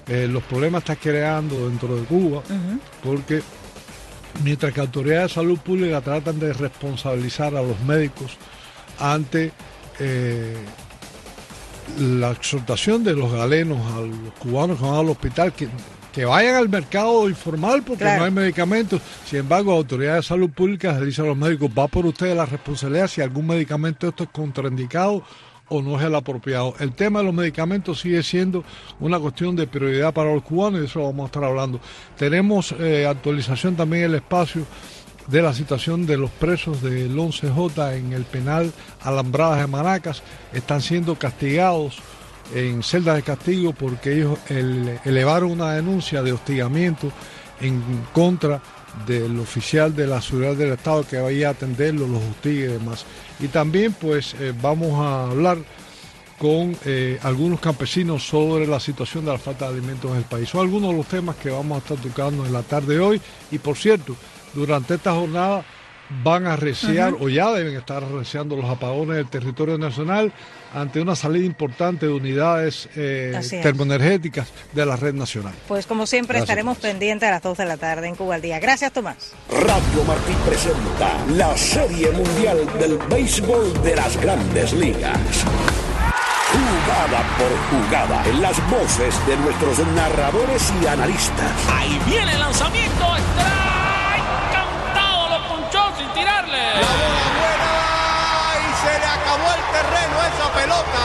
eh, 0.08 0.28
los 0.28 0.42
problemas 0.44 0.84
que 0.84 0.94
está 0.94 1.04
creando 1.04 1.70
dentro 1.70 1.96
de 1.96 2.04
Cuba, 2.06 2.42
porque 3.04 3.44
mientras 4.44 4.74
que 4.74 4.80
autoridades 4.80 5.30
de 5.30 5.36
salud 5.36 5.60
pública 5.60 6.02
tratan 6.02 6.40
de 6.40 6.54
responsabilizar 6.54 7.56
a 7.56 7.62
los 7.62 7.80
médicos 7.82 8.36
ante. 8.98 9.52
Eh, 10.00 10.56
la 12.00 12.32
exhortación 12.32 13.04
de 13.04 13.14
los 13.14 13.32
galenos 13.32 13.80
a 13.94 14.02
los 14.02 14.34
cubanos 14.40 14.78
que 14.78 14.86
van 14.86 14.96
al 14.96 15.10
hospital 15.10 15.54
que, 15.54 15.68
que 16.12 16.26
vayan 16.26 16.56
al 16.56 16.70
mercado 16.70 17.30
informal 17.30 17.84
porque 17.84 18.04
no 18.04 18.24
hay 18.24 18.32
medicamentos. 18.32 19.02
Sin 19.26 19.40
embargo, 19.40 19.72
autoridades 19.72 20.26
de 20.26 20.28
salud 20.28 20.50
pública 20.50 21.00
le 21.00 21.06
dicen 21.06 21.26
a 21.26 21.30
los 21.30 21.38
médicos, 21.38 21.70
va 21.78 21.88
por 21.88 22.06
ustedes 22.06 22.36
la 22.36 22.46
responsabilidad 22.46 23.08
si 23.08 23.22
algún 23.22 23.48
medicamento 23.48 24.08
esto 24.08 24.24
es 24.24 24.30
contraindicado 24.30 25.24
o 25.70 25.82
no 25.82 25.98
es 25.98 26.06
el 26.06 26.14
apropiado. 26.14 26.76
El 26.80 26.92
tema 26.94 27.20
de 27.20 27.26
los 27.26 27.34
medicamentos 27.34 28.02
sigue 28.02 28.22
siendo 28.24 28.64
una 29.00 29.20
cuestión 29.20 29.56
de 29.56 29.68
prioridad 29.68 30.14
para 30.14 30.34
los 30.34 30.44
cubanos 30.44 30.80
y 30.80 30.82
de 30.82 30.88
eso 30.88 31.02
vamos 31.02 31.24
a 31.24 31.26
estar 31.28 31.44
hablando. 31.46 31.80
Tenemos 32.18 32.76
eh, 32.78 33.08
actualización 33.08 33.76
también 33.78 34.04
en 34.04 34.10
el 34.10 34.16
espacio 34.16 34.66
de 35.28 35.42
la 35.42 35.54
situación 35.54 36.06
de 36.06 36.18
los 36.18 36.32
presos 36.32 36.82
del 36.82 37.16
11J 37.16 37.98
en 37.98 38.14
el 38.14 38.24
penal 38.24 38.72
Alambradas 39.02 39.60
de 39.60 39.68
Manacas. 39.68 40.24
Están 40.54 40.82
siendo 40.82 41.16
castigados 41.16 42.00
en 42.54 42.84
celdas 42.84 43.16
de 43.16 43.24
castigo 43.24 43.74
porque 43.74 44.14
ellos 44.14 44.40
elevaron 45.06 45.52
una 45.52 45.74
denuncia 45.74 46.22
de 46.22 46.34
hostigamiento 46.34 47.12
en 47.62 47.82
contra 48.14 48.62
del 49.06 49.40
oficial 49.40 49.96
de 49.96 50.08
la 50.08 50.22
seguridad 50.22 50.56
del 50.56 50.74
Estado 50.74 51.06
que 51.08 51.18
vaya 51.18 51.50
a 51.50 51.52
atenderlo, 51.52 52.08
los 52.08 52.22
hostigue 52.24 52.66
y 52.66 52.74
demás. 52.74 53.06
Y 53.40 53.48
también 53.48 53.94
pues 53.94 54.36
eh, 54.40 54.54
vamos 54.62 55.00
a 55.00 55.30
hablar 55.30 55.58
con 56.38 56.76
eh, 56.86 57.20
algunos 57.22 57.60
campesinos 57.60 58.24
sobre 58.28 58.66
la 58.66 58.80
situación 58.80 59.26
de 59.26 59.32
la 59.32 59.38
falta 59.38 59.66
de 59.66 59.78
alimentos 59.78 60.10
en 60.12 60.18
el 60.18 60.24
país. 60.24 60.50
Son 60.50 60.62
algunos 60.62 60.90
de 60.90 60.98
los 60.98 61.06
temas 61.06 61.36
que 61.36 61.52
vamos 61.52 61.76
a 61.76 61.80
estar 61.80 61.98
tocando 61.98 62.46
en 62.46 62.52
la 62.52 62.64
tarde 62.64 62.96
de 62.96 63.00
hoy. 63.00 63.22
Y 63.52 63.60
por 63.60 63.78
cierto, 63.78 64.16
durante 64.54 64.96
esta 64.96 65.14
jornada 65.14 65.64
van 66.24 66.46
a 66.46 66.56
reciar 66.56 67.14
o 67.20 67.30
ya 67.30 67.52
deben 67.52 67.76
estar 67.76 68.04
reciando 68.04 68.56
los 68.56 68.66
apagones 68.66 69.16
del 69.16 69.28
territorio 69.28 69.78
nacional 69.78 70.32
ante 70.74 71.02
una 71.02 71.16
salida 71.16 71.46
importante 71.46 72.06
de 72.06 72.14
unidades 72.14 72.90
eh, 72.96 73.40
termoenergéticas 73.62 74.48
de 74.74 74.86
la 74.86 74.96
red 74.96 75.14
nacional. 75.14 75.54
Pues 75.68 75.86
como 75.86 76.06
siempre 76.06 76.40
estaremos 76.40 76.78
pendientes 76.78 77.28
a 77.28 77.32
las 77.32 77.42
2 77.42 77.58
de 77.58 77.66
la 77.66 77.78
tarde 77.78 78.08
en 78.08 78.16
Cuba 78.16 78.36
al 78.36 78.42
día. 78.42 78.60
Gracias 78.60 78.92
Tomás. 78.92 79.34
Radio 79.50 80.04
Martí 80.06 80.34
presenta 80.46 81.18
la 81.36 81.56
Serie 81.58 82.12
Mundial 82.12 82.58
del 82.80 82.98
Béisbol 83.10 83.82
de 83.84 83.96
las 83.96 84.20
Grandes 84.20 84.74
Ligas. 84.74 85.46
Jugada 86.52 87.24
por 87.38 87.80
jugada, 87.80 88.26
en 88.28 88.42
las 88.42 88.70
voces 88.70 89.16
de 89.26 89.38
nuestros 89.38 89.80
narradores 89.96 90.74
y 90.82 90.88
analistas. 90.88 91.52
Ahí 91.70 91.98
viene 92.06 92.34
el 92.34 92.40
lanzamiento, 92.40 93.16
la 96.48 96.92
bola 97.02 97.26
buena 97.40 97.74
y 98.58 98.72
se 98.82 99.00
le 99.00 99.06
acabó 99.06 99.48
el 99.54 99.64
terreno 99.72 100.16
a 100.20 100.28
esa 100.28 100.48
pelota. 100.54 101.04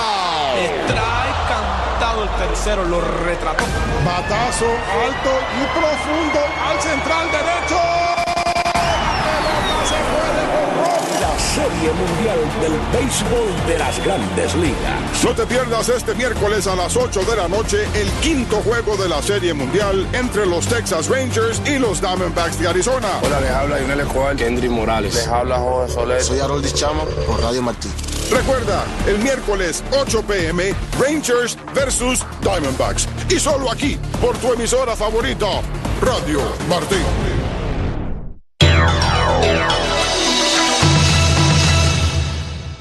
Trae 0.86 1.32
cantado 1.48 2.22
el 2.22 2.30
tercero, 2.30 2.84
lo 2.84 3.00
retrató. 3.00 3.64
Batazo 4.04 4.66
alto 5.04 5.32
y 5.60 5.78
profundo 5.78 6.40
al 6.68 6.80
central 6.80 7.30
derecho. 7.30 8.05
Serie 11.56 11.90
Mundial 11.90 12.38
del 12.60 12.72
Béisbol 12.92 13.66
de 13.66 13.78
las 13.78 14.04
Grandes 14.04 14.54
Ligas. 14.56 15.24
No 15.24 15.30
te 15.30 15.46
pierdas 15.46 15.88
este 15.88 16.14
miércoles 16.14 16.66
a 16.66 16.76
las 16.76 16.94
8 16.94 17.22
de 17.24 17.34
la 17.34 17.48
noche 17.48 17.78
el 17.94 18.10
quinto 18.20 18.56
juego 18.56 18.94
de 18.98 19.08
la 19.08 19.22
Serie 19.22 19.54
Mundial 19.54 20.06
entre 20.12 20.44
los 20.44 20.66
Texas 20.66 21.08
Rangers 21.08 21.62
y 21.64 21.78
los 21.78 22.02
Diamondbacks 22.02 22.58
de 22.58 22.68
Arizona. 22.68 23.08
Hola, 23.22 23.40
les 23.40 23.50
habla 23.50 23.78
Lionel 23.78 24.00
Escobar, 24.00 24.36
Kendry 24.36 24.68
Morales. 24.68 25.14
Les 25.14 25.26
habla 25.28 25.58
Jorge 25.58 25.94
Soler. 25.94 26.22
Soy 26.22 26.40
Harold 26.40 26.70
Chama 26.74 27.04
por 27.26 27.40
Radio 27.40 27.62
Martí. 27.62 27.88
Recuerda, 28.30 28.84
el 29.06 29.18
miércoles 29.20 29.82
8 29.98 30.24
pm, 30.24 30.74
Rangers 31.00 31.56
versus 31.74 32.22
Diamondbacks. 32.42 33.08
Y 33.30 33.40
solo 33.40 33.70
aquí, 33.70 33.98
por 34.20 34.36
tu 34.36 34.52
emisora 34.52 34.94
favorita, 34.94 35.62
Radio 36.02 36.40
Martí. 36.68 37.35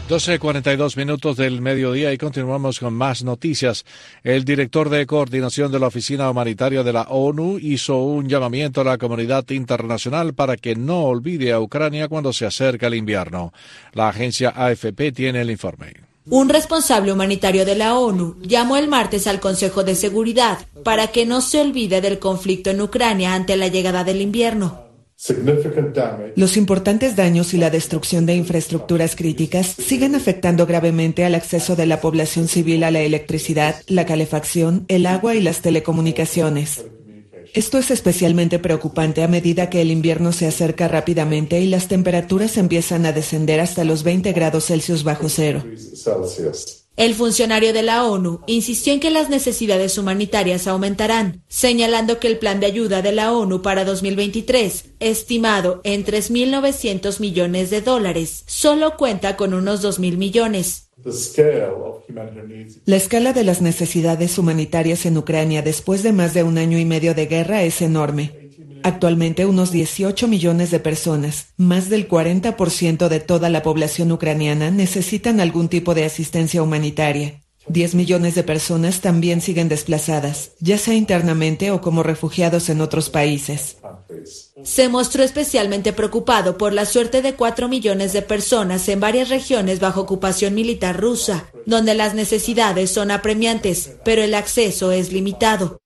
12.42 0.07 0.97
minutos 0.97 1.35
del 1.35 1.61
mediodía 1.61 2.13
y 2.13 2.19
continuamos 2.19 2.79
con 2.79 2.93
más 2.93 3.23
noticias. 3.23 3.85
El 4.23 4.45
director 4.45 4.89
de 4.89 5.07
coordinación 5.07 5.71
de 5.71 5.79
la 5.79 5.87
Oficina 5.87 6.29
Humanitaria 6.29 6.83
de 6.83 6.93
la 6.93 7.07
ONU 7.09 7.57
hizo 7.57 7.97
un 7.97 8.29
llamamiento 8.29 8.81
a 8.81 8.83
la 8.83 8.99
comunidad 8.99 9.49
internacional 9.49 10.35
para 10.35 10.57
que 10.57 10.75
no 10.75 11.05
olvide 11.05 11.53
a 11.53 11.59
Ucrania 11.59 12.07
cuando 12.07 12.33
se 12.33 12.45
acerca 12.45 12.85
el 12.85 12.93
invierno. 12.93 13.51
La 13.93 14.09
agencia 14.09 14.53
AFP 14.55 15.11
tiene 15.11 15.41
el 15.41 15.49
informe. 15.49 15.93
Un 16.29 16.49
responsable 16.49 17.11
humanitario 17.11 17.65
de 17.65 17.73
la 17.73 17.97
ONU 17.97 18.37
llamó 18.43 18.77
el 18.77 18.87
martes 18.87 19.25
al 19.25 19.39
Consejo 19.39 19.83
de 19.83 19.95
Seguridad 19.95 20.59
para 20.83 21.07
que 21.07 21.25
no 21.25 21.41
se 21.41 21.59
olvide 21.61 22.01
del 22.01 22.19
conflicto 22.19 22.69
en 22.69 22.81
Ucrania 22.81 23.33
ante 23.33 23.57
la 23.57 23.69
llegada 23.69 24.03
del 24.03 24.21
invierno. 24.21 24.84
Los 26.35 26.57
importantes 26.57 27.15
daños 27.15 27.53
y 27.53 27.57
la 27.57 27.69
destrucción 27.69 28.25
de 28.25 28.35
infraestructuras 28.35 29.15
críticas 29.15 29.67
siguen 29.67 30.13
afectando 30.13 30.65
gravemente 30.65 31.23
al 31.23 31.35
acceso 31.35 31.75
de 31.75 31.85
la 31.85 32.01
población 32.01 32.47
civil 32.47 32.83
a 32.83 32.91
la 32.91 33.01
electricidad, 33.01 33.75
la 33.87 34.05
calefacción, 34.05 34.85
el 34.87 35.05
agua 35.05 35.33
y 35.35 35.41
las 35.41 35.61
telecomunicaciones. 35.61 36.85
Esto 37.53 37.77
es 37.77 37.91
especialmente 37.91 38.59
preocupante 38.59 39.23
a 39.23 39.29
medida 39.29 39.69
que 39.69 39.81
el 39.81 39.89
invierno 39.89 40.33
se 40.33 40.47
acerca 40.47 40.89
rápidamente 40.89 41.61
y 41.61 41.67
las 41.67 41.87
temperaturas 41.87 42.57
empiezan 42.57 43.05
a 43.05 43.13
descender 43.13 43.61
hasta 43.61 43.85
los 43.85 44.03
20 44.03 44.33
grados 44.33 44.65
Celsius 44.65 45.05
bajo 45.05 45.29
cero. 45.29 45.63
El 46.97 47.13
funcionario 47.13 47.73
de 47.73 47.83
la 47.83 48.05
ONU 48.05 48.39
insistió 48.47 48.93
en 48.93 49.01
que 49.01 49.09
las 49.09 49.29
necesidades 49.29 49.97
humanitarias 49.97 50.65
aumentarán, 50.65 51.43
señalando 51.49 52.19
que 52.19 52.27
el 52.27 52.37
plan 52.37 52.61
de 52.61 52.67
ayuda 52.67 53.01
de 53.01 53.11
la 53.11 53.33
ONU 53.33 53.61
para 53.61 53.83
2023, 53.83 54.85
estimado 55.01 55.81
en 55.83 56.05
3.900 56.05 57.19
millones 57.19 57.69
de 57.69 57.81
dólares, 57.81 58.43
solo 58.47 58.95
cuenta 58.95 59.35
con 59.35 59.53
unos 59.53 59.83
2.000 59.83 60.15
millones. 60.15 60.89
La 62.85 62.95
escala 62.95 63.33
de 63.33 63.43
las 63.43 63.61
necesidades 63.61 64.37
humanitarias 64.37 65.05
en 65.05 65.17
Ucrania 65.17 65.61
después 65.61 66.01
de 66.01 66.13
más 66.13 66.33
de 66.33 66.43
un 66.43 66.57
año 66.57 66.79
y 66.79 66.85
medio 66.85 67.13
de 67.13 67.25
guerra 67.25 67.63
es 67.63 67.81
enorme. 67.81 68.44
Actualmente 68.85 69.47
unos 69.47 69.71
18 69.71 70.27
millones 70.27 70.69
de 70.69 70.79
personas, 70.79 71.47
más 71.57 71.89
del 71.89 72.07
40% 72.07 73.07
de 73.07 73.19
toda 73.19 73.49
la 73.49 73.63
población 73.63 74.11
ucraniana, 74.11 74.69
necesitan 74.69 75.39
algún 75.39 75.69
tipo 75.69 75.95
de 75.95 76.05
asistencia 76.05 76.61
humanitaria. 76.61 77.41
10 77.67 77.95
millones 77.95 78.35
de 78.35 78.43
personas 78.43 79.01
también 79.01 79.41
siguen 79.41 79.69
desplazadas, 79.69 80.51
ya 80.59 80.77
sea 80.77 80.93
internamente 80.93 81.71
o 81.71 81.81
como 81.81 82.03
refugiados 82.03 82.69
en 82.69 82.79
otros 82.79 83.09
países. 83.09 83.77
Se 84.63 84.87
mostró 84.87 85.23
especialmente 85.23 85.91
preocupado 85.91 86.59
por 86.59 86.71
la 86.71 86.85
suerte 86.85 87.23
de 87.23 87.33
4 87.33 87.67
millones 87.67 88.13
de 88.13 88.21
personas 88.21 88.87
en 88.87 88.99
varias 88.99 89.29
regiones 89.29 89.79
bajo 89.79 90.01
ocupación 90.01 90.53
militar 90.53 91.01
rusa, 91.01 91.49
donde 91.65 91.95
las 91.95 92.13
necesidades 92.13 92.91
son 92.91 93.09
apremiantes, 93.09 93.93
pero 94.05 94.21
el 94.21 94.35
acceso 94.35 94.91
es 94.91 95.11
limitado. 95.11 95.79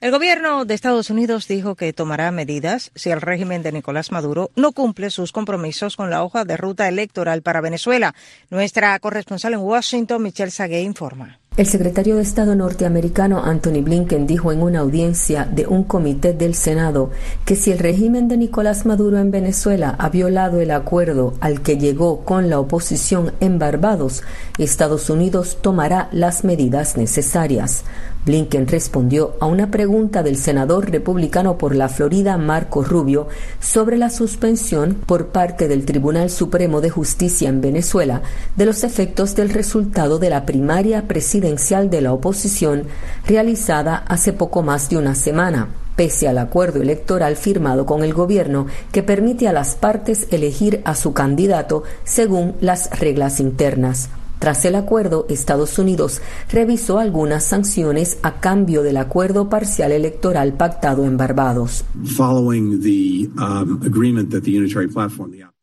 El 0.00 0.10
gobierno 0.10 0.64
de 0.64 0.74
Estados 0.74 1.08
Unidos 1.10 1.46
dijo 1.46 1.76
que 1.76 1.92
tomará 1.92 2.30
medidas 2.30 2.90
si 2.94 3.10
el 3.10 3.20
régimen 3.20 3.62
de 3.62 3.72
Nicolás 3.72 4.10
Maduro 4.10 4.50
no 4.56 4.72
cumple 4.72 5.10
sus 5.10 5.32
compromisos 5.32 5.96
con 5.96 6.10
la 6.10 6.22
hoja 6.24 6.44
de 6.44 6.56
ruta 6.56 6.88
electoral 6.88 7.42
para 7.42 7.60
Venezuela. 7.60 8.14
Nuestra 8.50 8.98
corresponsal 8.98 9.54
en 9.54 9.60
Washington, 9.60 10.22
Michelle 10.22 10.50
Sagué, 10.50 10.82
informa. 10.82 11.38
El 11.56 11.66
secretario 11.66 12.16
de 12.16 12.22
Estado 12.22 12.56
norteamericano 12.56 13.44
Anthony 13.44 13.80
Blinken 13.80 14.26
dijo 14.26 14.50
en 14.50 14.60
una 14.60 14.80
audiencia 14.80 15.44
de 15.44 15.68
un 15.68 15.84
comité 15.84 16.32
del 16.32 16.56
Senado 16.56 17.12
que 17.44 17.54
si 17.54 17.70
el 17.70 17.78
régimen 17.78 18.26
de 18.26 18.36
Nicolás 18.36 18.86
Maduro 18.86 19.18
en 19.18 19.30
Venezuela 19.30 19.94
ha 20.00 20.08
violado 20.08 20.60
el 20.60 20.72
acuerdo 20.72 21.34
al 21.40 21.62
que 21.62 21.78
llegó 21.78 22.24
con 22.24 22.50
la 22.50 22.58
oposición 22.58 23.34
en 23.38 23.60
Barbados, 23.60 24.24
Estados 24.58 25.08
Unidos 25.10 25.58
tomará 25.62 26.08
las 26.10 26.42
medidas 26.42 26.96
necesarias. 26.96 27.84
Blinken 28.24 28.66
respondió 28.66 29.36
a 29.40 29.46
una 29.46 29.70
pregunta 29.70 30.22
del 30.22 30.36
senador 30.36 30.90
republicano 30.90 31.58
por 31.58 31.74
la 31.74 31.88
Florida 31.88 32.38
Marco 32.38 32.82
Rubio 32.82 33.28
sobre 33.60 33.98
la 33.98 34.10
suspensión 34.10 34.94
por 34.94 35.28
parte 35.28 35.68
del 35.68 35.84
Tribunal 35.84 36.30
Supremo 36.30 36.80
de 36.80 36.90
Justicia 36.90 37.48
en 37.48 37.60
Venezuela 37.60 38.22
de 38.56 38.66
los 38.66 38.82
efectos 38.82 39.34
del 39.34 39.50
resultado 39.50 40.18
de 40.18 40.30
la 40.30 40.46
primaria 40.46 41.06
presidencial 41.06 41.90
de 41.90 42.00
la 42.00 42.12
oposición 42.12 42.84
realizada 43.26 43.96
hace 44.08 44.32
poco 44.32 44.62
más 44.62 44.88
de 44.88 44.96
una 44.96 45.14
semana 45.14 45.68
pese 45.96 46.26
al 46.26 46.38
acuerdo 46.38 46.82
electoral 46.82 47.36
firmado 47.36 47.86
con 47.86 48.02
el 48.02 48.14
gobierno 48.14 48.66
que 48.92 49.02
permite 49.02 49.48
a 49.48 49.52
las 49.52 49.74
partes 49.74 50.26
elegir 50.30 50.80
a 50.84 50.94
su 50.94 51.12
candidato 51.12 51.84
según 52.04 52.54
las 52.60 52.98
reglas 52.98 53.40
internas. 53.40 54.08
Tras 54.38 54.64
el 54.64 54.74
acuerdo, 54.74 55.26
Estados 55.28 55.78
Unidos 55.78 56.20
revisó 56.50 56.98
algunas 56.98 57.44
sanciones 57.44 58.18
a 58.22 58.40
cambio 58.40 58.82
del 58.82 58.96
acuerdo 58.96 59.48
parcial 59.48 59.92
electoral 59.92 60.54
pactado 60.54 61.04
en 61.04 61.16
Barbados. 61.16 61.84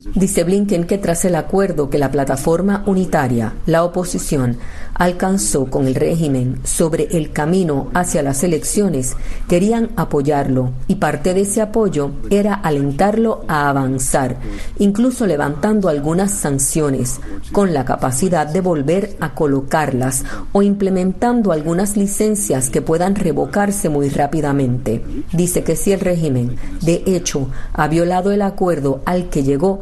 Dice 0.04 0.44
Blinken 0.44 0.86
que 0.86 0.98
tras 0.98 1.26
el 1.26 1.36
acuerdo 1.36 1.92
que 1.92 2.00
la 2.00 2.10
plataforma 2.10 2.84
unitaria, 2.88 3.54
la 3.68 3.84
oposición, 3.84 4.58
alcanzó 4.96 5.68
con 5.68 5.86
el 5.86 5.94
régimen 5.94 6.60
sobre 6.64 7.04
el 7.16 7.32
camino 7.32 7.92
hacia 7.94 8.24
las 8.24 8.44
elecciones, 8.44 9.16
querían 9.48 9.92
apoyarlo 9.98 10.72
y 10.88 10.96
parte 10.96 11.36
de 11.36 11.42
ese 11.42 11.62
apoyo 11.62 12.14
era 12.32 12.56
alentarlo 12.56 13.46
a 13.48 13.70
avanzar, 13.70 14.38
incluso 14.80 15.28
levantando 15.28 15.88
algunas 15.88 16.32
sanciones, 16.32 17.20
con 17.52 17.72
la 17.72 17.86
capacidad 17.86 18.48
de 18.48 18.62
volver 18.62 19.16
a 19.20 19.36
colocarlas 19.36 20.24
o 20.52 20.64
implementando 20.64 21.52
algunas 21.52 21.96
licencias 21.96 22.72
que 22.72 22.82
puedan 22.82 23.14
revocarse 23.14 23.88
muy 23.90 24.10
rápidamente. 24.10 25.04
Dice 25.32 25.64
que 25.64 25.76
si 25.76 25.92
el 25.92 26.00
régimen, 26.00 26.56
de 26.82 27.04
hecho, 27.06 27.50
ha 27.74 27.88
violado 27.88 28.32
el 28.32 28.42
acuerdo 28.42 29.02
al 29.06 29.30
que 29.30 29.44
llegó, 29.44 29.82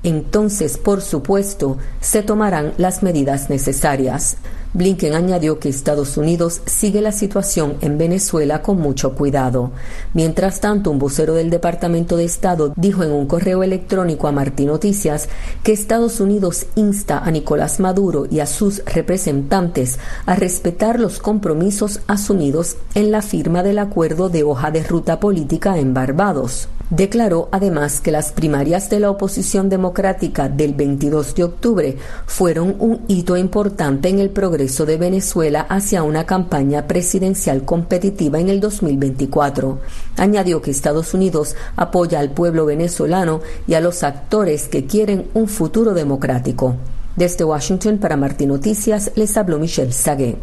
entonces, 0.03 0.77
por 0.77 1.01
supuesto, 1.01 1.77
se 1.99 2.23
tomarán 2.23 2.73
las 2.77 3.03
medidas 3.03 3.49
necesarias. 3.49 4.37
Blinken 4.73 5.13
añadió 5.15 5.59
que 5.59 5.67
Estados 5.67 6.15
Unidos 6.15 6.61
sigue 6.65 7.01
la 7.01 7.11
situación 7.11 7.75
en 7.81 7.97
Venezuela 7.97 8.61
con 8.61 8.79
mucho 8.79 9.15
cuidado. 9.15 9.71
Mientras 10.13 10.61
tanto, 10.61 10.91
un 10.91 10.97
vocero 10.97 11.33
del 11.33 11.49
Departamento 11.49 12.15
de 12.15 12.23
Estado 12.23 12.71
dijo 12.77 13.03
en 13.03 13.11
un 13.11 13.27
correo 13.27 13.63
electrónico 13.63 14.29
a 14.29 14.31
Martín 14.31 14.67
Noticias 14.67 15.27
que 15.61 15.73
Estados 15.73 16.21
Unidos 16.21 16.67
insta 16.75 17.19
a 17.19 17.29
Nicolás 17.31 17.81
Maduro 17.81 18.25
y 18.31 18.39
a 18.39 18.45
sus 18.45 18.81
representantes 18.85 19.99
a 20.25 20.35
respetar 20.35 21.01
los 21.01 21.19
compromisos 21.19 21.99
asumidos 22.07 22.77
en 22.95 23.11
la 23.11 23.21
firma 23.21 23.63
del 23.63 23.77
acuerdo 23.77 24.29
de 24.29 24.43
hoja 24.43 24.71
de 24.71 24.83
ruta 24.83 25.19
política 25.19 25.77
en 25.79 25.93
Barbados. 25.93 26.69
Declaró 26.91 27.47
además 27.53 28.01
que 28.01 28.11
las 28.11 28.33
primarias 28.33 28.89
de 28.89 28.99
la 28.99 29.09
oposición 29.09 29.69
democrática 29.69 29.90
del 29.93 30.73
22 30.73 31.35
de 31.35 31.43
octubre 31.43 31.97
fueron 32.25 32.75
un 32.79 33.01
hito 33.07 33.37
importante 33.37 34.09
en 34.09 34.19
el 34.19 34.29
progreso 34.29 34.85
de 34.85 34.97
Venezuela 34.97 35.61
hacia 35.69 36.03
una 36.03 36.25
campaña 36.25 36.87
presidencial 36.87 37.65
competitiva 37.65 38.39
en 38.39 38.49
el 38.49 38.59
2024. 38.59 39.79
Añadió 40.17 40.61
que 40.61 40.71
Estados 40.71 41.13
Unidos 41.13 41.55
apoya 41.75 42.19
al 42.19 42.31
pueblo 42.31 42.65
venezolano 42.65 43.41
y 43.67 43.73
a 43.73 43.81
los 43.81 44.03
actores 44.03 44.67
que 44.67 44.85
quieren 44.85 45.27
un 45.33 45.47
futuro 45.47 45.93
democrático. 45.93 46.75
Desde 47.15 47.43
Washington 47.43 47.97
para 47.97 48.17
Martín 48.17 48.49
Noticias 48.49 49.11
les 49.15 49.35
habló 49.37 49.59
Michelle 49.59 49.91
Sagué. 49.91 50.37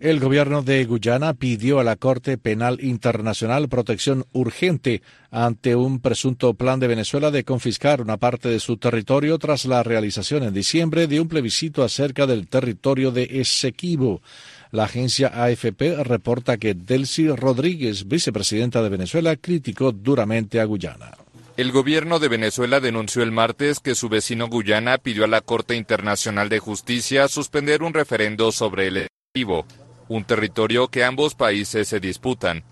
El 0.00 0.20
gobierno 0.20 0.62
de 0.62 0.84
Guyana 0.84 1.34
pidió 1.34 1.80
a 1.80 1.84
la 1.84 1.96
Corte 1.96 2.38
Penal 2.38 2.78
Internacional 2.80 3.68
protección 3.68 4.26
urgente 4.30 5.02
ante 5.32 5.74
un 5.74 5.98
presunto 5.98 6.54
plan 6.54 6.78
de 6.78 6.86
Venezuela 6.86 7.32
de 7.32 7.42
confiscar 7.42 8.00
una 8.00 8.16
parte 8.16 8.48
de 8.48 8.60
su 8.60 8.76
territorio 8.76 9.38
tras 9.38 9.64
la 9.64 9.82
realización 9.82 10.44
en 10.44 10.54
diciembre 10.54 11.08
de 11.08 11.20
un 11.20 11.26
plebiscito 11.26 11.82
acerca 11.82 12.28
del 12.28 12.46
territorio 12.46 13.10
de 13.10 13.40
Esequibo. 13.40 14.22
La 14.70 14.84
agencia 14.84 15.32
AFP 15.34 16.04
reporta 16.04 16.58
que 16.58 16.74
Delcy 16.74 17.26
Rodríguez, 17.30 18.06
vicepresidenta 18.06 18.80
de 18.84 18.90
Venezuela, 18.90 19.34
criticó 19.34 19.90
duramente 19.90 20.60
a 20.60 20.64
Guyana. 20.64 21.10
El 21.56 21.72
gobierno 21.72 22.20
de 22.20 22.28
Venezuela 22.28 22.78
denunció 22.78 23.24
el 23.24 23.32
martes 23.32 23.80
que 23.80 23.96
su 23.96 24.08
vecino 24.08 24.46
Guyana 24.46 24.98
pidió 24.98 25.24
a 25.24 25.28
la 25.28 25.40
Corte 25.40 25.74
Internacional 25.74 26.48
de 26.48 26.60
Justicia 26.60 27.26
suspender 27.26 27.82
un 27.82 27.94
referendo 27.94 28.52
sobre 28.52 28.86
el 28.86 28.96
Esequibo 28.98 29.66
un 30.08 30.24
territorio 30.24 30.88
que 30.88 31.04
ambos 31.04 31.34
países 31.34 31.88
se 31.88 32.00
disputan. 32.00 32.64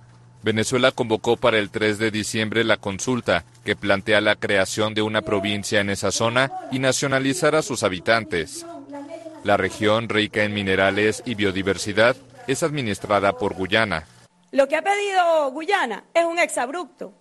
Venezuela 0.42 0.92
convocó 0.92 1.37
para 1.37 1.59
el 1.59 1.70
3 1.70 1.99
de 1.99 2.11
diciembre 2.11 2.64
la 2.64 2.77
consulta 2.77 3.44
que 3.64 3.77
plantea 3.77 4.20
la 4.20 4.37
creación 4.37 4.94
de 4.94 5.03
una 5.03 5.22
provincia 5.22 5.81
en 5.81 5.90
esa 5.90 6.12
zona 6.12 6.53
y 6.70 6.79
nacionalizar 6.79 7.55
a 7.57 7.62
sus 7.62 7.83
habitantes. 7.83 8.64
La 9.44 9.57
región, 9.57 10.09
rica 10.09 10.44
en 10.44 10.55
minerales 10.55 11.22
y 11.27 11.35
biodiversidad, 11.35 12.16
es 12.46 12.62
administrada 12.62 13.37
por 13.37 13.55
Guyana. 13.55 14.07
Lo 14.53 14.68
que 14.68 14.77
ha 14.77 14.83
pedido 14.83 15.51
Guyana 15.51 16.05
es 16.14 16.25
un 16.25 16.38
exabrupto, 16.38 17.12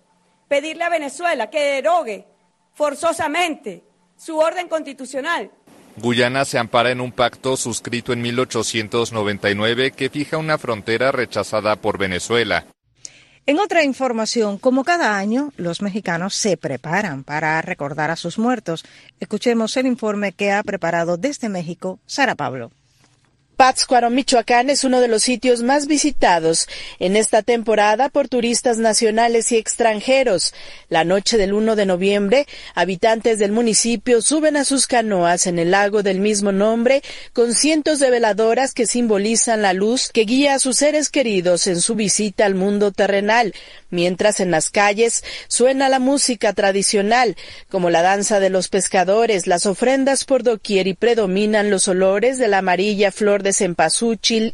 pedirle 0.48 0.84
a 0.84 0.88
Venezuela 0.88 1.50
que 1.50 1.60
derogue 1.60 2.26
forzosamente 2.74 3.84
su 4.16 4.38
orden 4.38 4.68
constitucional 4.68 5.50
Guyana 5.96 6.44
se 6.44 6.58
ampara 6.58 6.90
en 6.90 7.00
un 7.00 7.12
pacto 7.12 7.56
suscrito 7.56 8.12
en 8.12 8.20
1899 8.22 9.92
que 9.92 10.10
fija 10.10 10.36
una 10.36 10.58
frontera 10.58 11.10
rechazada 11.10 11.76
por 11.76 11.98
Venezuela. 11.98 12.66
En 13.46 13.60
otra 13.60 13.84
información, 13.84 14.58
como 14.58 14.82
cada 14.82 15.16
año, 15.16 15.52
los 15.56 15.80
mexicanos 15.80 16.34
se 16.34 16.56
preparan 16.56 17.22
para 17.22 17.62
recordar 17.62 18.10
a 18.10 18.16
sus 18.16 18.38
muertos. 18.38 18.84
Escuchemos 19.20 19.76
el 19.76 19.86
informe 19.86 20.32
que 20.32 20.50
ha 20.50 20.62
preparado 20.64 21.16
desde 21.16 21.48
México 21.48 22.00
Sara 22.06 22.34
Pablo. 22.34 22.72
Pátzcuaro, 23.56 24.10
Michoacán 24.10 24.68
es 24.68 24.84
uno 24.84 25.00
de 25.00 25.08
los 25.08 25.22
sitios 25.22 25.62
más 25.62 25.86
visitados 25.86 26.68
en 26.98 27.16
esta 27.16 27.40
temporada 27.40 28.10
por 28.10 28.28
turistas 28.28 28.76
nacionales 28.76 29.50
y 29.50 29.56
extranjeros. 29.56 30.52
La 30.90 31.04
noche 31.04 31.38
del 31.38 31.54
1 31.54 31.74
de 31.74 31.86
noviembre, 31.86 32.46
habitantes 32.74 33.38
del 33.38 33.52
municipio 33.52 34.20
suben 34.20 34.58
a 34.58 34.64
sus 34.64 34.86
canoas 34.86 35.46
en 35.46 35.58
el 35.58 35.70
lago 35.70 36.02
del 36.02 36.20
mismo 36.20 36.52
nombre 36.52 37.02
con 37.32 37.54
cientos 37.54 37.98
de 37.98 38.10
veladoras 38.10 38.74
que 38.74 38.86
simbolizan 38.86 39.62
la 39.62 39.72
luz 39.72 40.10
que 40.12 40.26
guía 40.26 40.52
a 40.52 40.58
sus 40.58 40.76
seres 40.76 41.08
queridos 41.08 41.66
en 41.66 41.80
su 41.80 41.94
visita 41.94 42.44
al 42.44 42.56
mundo 42.56 42.92
terrenal, 42.92 43.54
mientras 43.88 44.38
en 44.40 44.50
las 44.50 44.68
calles 44.68 45.24
suena 45.48 45.88
la 45.88 45.98
música 45.98 46.52
tradicional, 46.52 47.36
como 47.70 47.88
la 47.88 48.02
danza 48.02 48.38
de 48.38 48.50
los 48.50 48.68
pescadores, 48.68 49.46
las 49.46 49.64
ofrendas 49.64 50.26
por 50.26 50.42
doquier 50.42 50.86
y 50.88 50.92
predominan 50.92 51.70
los 51.70 51.88
olores 51.88 52.36
de 52.36 52.48
la 52.48 52.58
amarilla 52.58 53.10
flor 53.10 53.45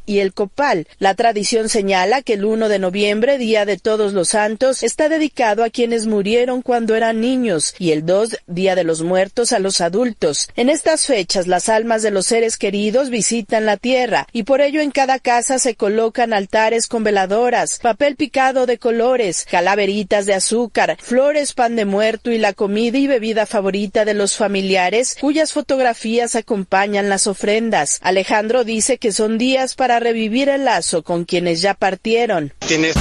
y 0.06 0.18
el 0.18 0.32
copal. 0.32 0.86
La 0.98 1.14
tradición 1.14 1.68
señala 1.68 2.22
que 2.22 2.34
el 2.34 2.44
1 2.44 2.68
de 2.68 2.78
noviembre, 2.78 3.38
Día 3.38 3.64
de 3.64 3.78
Todos 3.78 4.12
los 4.12 4.30
Santos, 4.30 4.82
está 4.82 5.08
dedicado 5.08 5.64
a 5.64 5.70
quienes 5.70 6.06
murieron 6.06 6.62
cuando 6.62 6.94
eran 6.94 7.20
niños 7.20 7.74
y 7.78 7.92
el 7.92 8.04
2, 8.04 8.38
Día 8.46 8.74
de 8.74 8.84
los 8.84 9.02
Muertos, 9.02 9.52
a 9.52 9.58
los 9.58 9.80
adultos. 9.80 10.48
En 10.56 10.68
estas 10.68 11.06
fechas, 11.06 11.46
las 11.46 11.68
almas 11.68 12.02
de 12.02 12.10
los 12.10 12.26
seres 12.26 12.56
queridos 12.56 13.08
visitan 13.10 13.66
la 13.66 13.76
tierra 13.76 14.26
y 14.32 14.42
por 14.42 14.60
ello 14.60 14.80
en 14.80 14.90
cada 14.90 15.18
casa 15.18 15.58
se 15.58 15.74
colocan 15.74 16.32
altares 16.32 16.86
con 16.86 17.04
veladoras, 17.04 17.78
papel 17.80 18.16
picado 18.16 18.66
de 18.66 18.78
colores, 18.78 19.46
calaveritas 19.50 20.26
de 20.26 20.34
azúcar, 20.34 20.96
flores, 21.00 21.54
pan 21.54 21.76
de 21.76 21.84
muerto 21.84 22.30
y 22.30 22.38
la 22.38 22.52
comida 22.52 22.98
y 22.98 23.06
bebida 23.06 23.46
favorita 23.46 24.04
de 24.04 24.14
los 24.14 24.36
familiares 24.36 25.16
cuyas 25.20 25.52
fotografías 25.52 26.34
acompañan 26.34 27.08
las 27.08 27.26
ofrendas. 27.26 27.98
Alejandro 28.02 28.64
dice 28.64 28.81
dice 28.82 28.98
que 28.98 29.12
son 29.12 29.38
días 29.38 29.76
para 29.76 30.00
revivir 30.00 30.48
el 30.48 30.64
lazo 30.64 31.04
con 31.04 31.24
quienes 31.24 31.62
ya 31.62 31.74
partieron. 31.74 32.52
¿Tienes? 32.66 32.96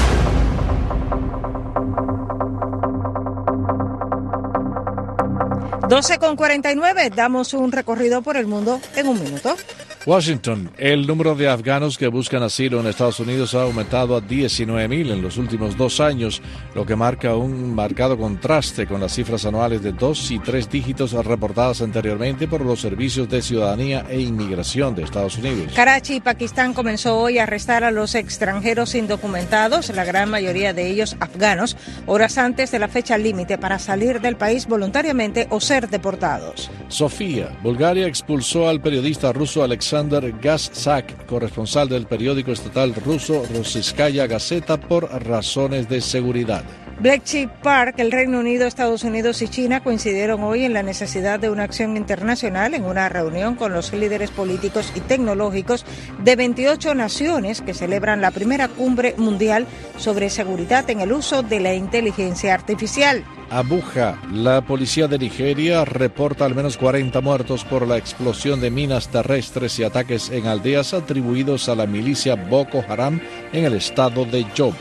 Doce 5.90 6.20
con 6.20 6.36
49, 6.36 7.10
damos 7.16 7.56
un 7.56 7.72
recorrido 7.72 8.22
por 8.22 8.38
el 8.38 8.46
mundo 8.46 8.80
en 8.96 9.08
un 9.08 9.24
minuto. 9.24 9.58
Washington, 10.04 10.72
el 10.80 11.06
número 11.06 11.36
de 11.36 11.48
afganos 11.48 11.96
que 11.96 12.08
buscan 12.08 12.42
asilo 12.42 12.80
en 12.80 12.88
Estados 12.88 13.20
Unidos 13.20 13.54
ha 13.54 13.62
aumentado 13.62 14.16
a 14.16 14.22
19.000 14.22 15.12
en 15.12 15.22
los 15.22 15.38
últimos 15.38 15.78
dos 15.78 16.00
años, 16.00 16.42
lo 16.74 16.88
que 16.88 16.96
marca 16.96 17.36
un 17.36 17.76
marcado 17.76 18.18
contraste 18.18 18.88
con 18.88 19.00
las 19.00 19.14
cifras 19.14 19.46
anuales 19.46 19.84
de 19.84 19.92
dos 19.92 20.32
y 20.32 20.40
tres 20.40 20.68
dígitos 20.72 21.14
reportadas 21.14 21.84
anteriormente 21.84 22.48
por 22.48 22.66
los 22.66 22.82
servicios 22.82 23.30
de 23.30 23.44
ciudadanía 23.44 24.04
e 24.10 24.20
inmigración 24.20 24.96
de 24.96 25.04
Estados 25.04 25.38
Unidos. 25.38 25.72
Karachi, 25.76 26.20
Pakistán, 26.20 26.74
comenzó 26.74 27.20
hoy 27.20 27.38
a 27.38 27.44
arrestar 27.44 27.84
a 27.84 27.92
los 27.92 28.16
extranjeros 28.16 28.96
indocumentados, 28.96 29.90
la 29.90 30.04
gran 30.04 30.32
mayoría 30.32 30.74
de 30.74 30.88
ellos 30.88 31.16
afganos, 31.20 31.78
horas 32.08 32.40
antes 32.40 32.72
de 32.72 32.80
la 32.80 32.88
fecha 32.88 33.20
límite 33.20 33.60
para 33.60 33.78
salir 33.78 34.20
del 34.20 34.36
país 34.36 34.66
voluntariamente 34.66 35.46
o 35.52 35.60
ser 35.60 35.90
deportados. 35.90 36.72
Sofía, 36.88 37.56
Bulgaria 37.62 38.08
expulsó 38.08 38.68
al 38.68 38.82
periodista 38.82 39.32
ruso 39.32 39.64
Alexander 39.64 39.91
Alexander 39.92 40.34
Gazsak, 40.42 41.26
corresponsal 41.26 41.90
del 41.90 42.06
periódico 42.06 42.54
estatal 42.54 42.96
ruso 42.96 43.44
Rossiyskaya 43.54 44.26
Gazeta, 44.26 44.80
por 44.80 45.10
razones 45.26 45.90
de 45.90 46.00
seguridad. 46.00 46.64
Bletchley 47.02 47.50
Park, 47.62 47.96
el 47.98 48.10
Reino 48.10 48.40
Unido, 48.40 48.68
Estados 48.68 49.04
Unidos 49.04 49.42
y 49.42 49.50
China 49.50 49.84
coincidieron 49.84 50.44
hoy 50.44 50.64
en 50.64 50.72
la 50.72 50.82
necesidad 50.82 51.42
de 51.42 51.50
una 51.50 51.64
acción 51.64 51.98
internacional 51.98 52.74
en 52.74 52.86
una 52.86 53.10
reunión 53.10 53.56
con 53.56 53.74
los 53.74 53.92
líderes 53.92 54.32
políticos 54.32 54.94
y 54.96 55.02
tecnológicos 55.02 55.86
de 56.24 56.38
28 56.38 56.96
naciones 56.96 57.60
que 57.60 57.74
celebran 57.74 58.22
la 58.22 58.32
primera 58.32 58.70
cumbre 58.70 59.16
mundial 59.18 59.68
sobre 59.98 60.30
seguridad 60.30 60.90
en 60.90 61.02
el 61.02 61.12
uso 61.12 61.44
de 61.44 61.60
la 61.60 61.74
inteligencia 61.74 62.54
artificial. 62.54 63.26
Abuja, 63.52 64.18
la 64.32 64.62
policía 64.62 65.10
de 65.10 65.20
Nigeria 65.20 65.84
reporta 65.84 66.46
al 66.46 66.56
menos 66.56 66.78
40 66.78 67.20
muertos 67.20 67.66
por 67.66 67.86
la 67.86 67.98
explosión 67.98 68.62
de 68.62 68.72
minas 68.72 69.10
terrestres 69.10 69.78
y 69.78 69.84
ataques 69.84 70.30
en 70.30 70.48
aldeas 70.48 70.94
atribuidos 70.94 71.68
a 71.68 71.76
la 71.76 71.86
milicia 71.86 72.36
Boko 72.36 72.82
Haram 72.88 73.20
en 73.52 73.66
el 73.66 73.74
estado 73.74 74.24
de 74.24 74.46
Yobe. 74.56 74.78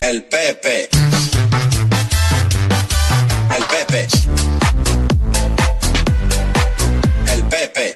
El 0.00 0.22
Pepe. 0.24 0.88
El 3.56 3.64
Pepe. 3.66 4.33
Pepe. 7.64 7.94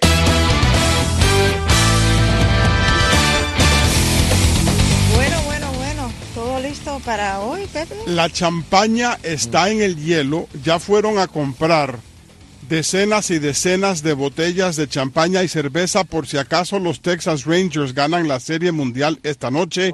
Bueno, 5.15 5.43
bueno, 5.45 5.73
bueno. 5.73 6.13
¿Todo 6.35 6.61
listo 6.61 7.01
para 7.05 7.41
hoy, 7.41 7.67
Pepe? 7.71 7.95
La 8.07 8.31
champaña 8.31 9.19
está 9.23 9.69
en 9.69 9.83
el 9.83 9.97
hielo. 9.97 10.49
Ya 10.65 10.79
fueron 10.79 11.19
a 11.19 11.27
comprar 11.27 11.99
decenas 12.67 13.31
y 13.31 13.39
decenas 13.39 14.03
de 14.03 14.15
botellas 14.15 14.77
de 14.77 14.89
champaña 14.89 15.43
y 15.43 15.49
cerveza 15.49 16.05
por 16.05 16.27
si 16.27 16.39
acaso 16.39 16.79
los 16.79 17.03
Texas 17.03 17.45
Rangers 17.45 17.93
ganan 17.93 18.27
la 18.27 18.41
Serie 18.41 18.73
Mundial 18.73 19.21
esta 19.23 19.51
noche. 19.51 19.93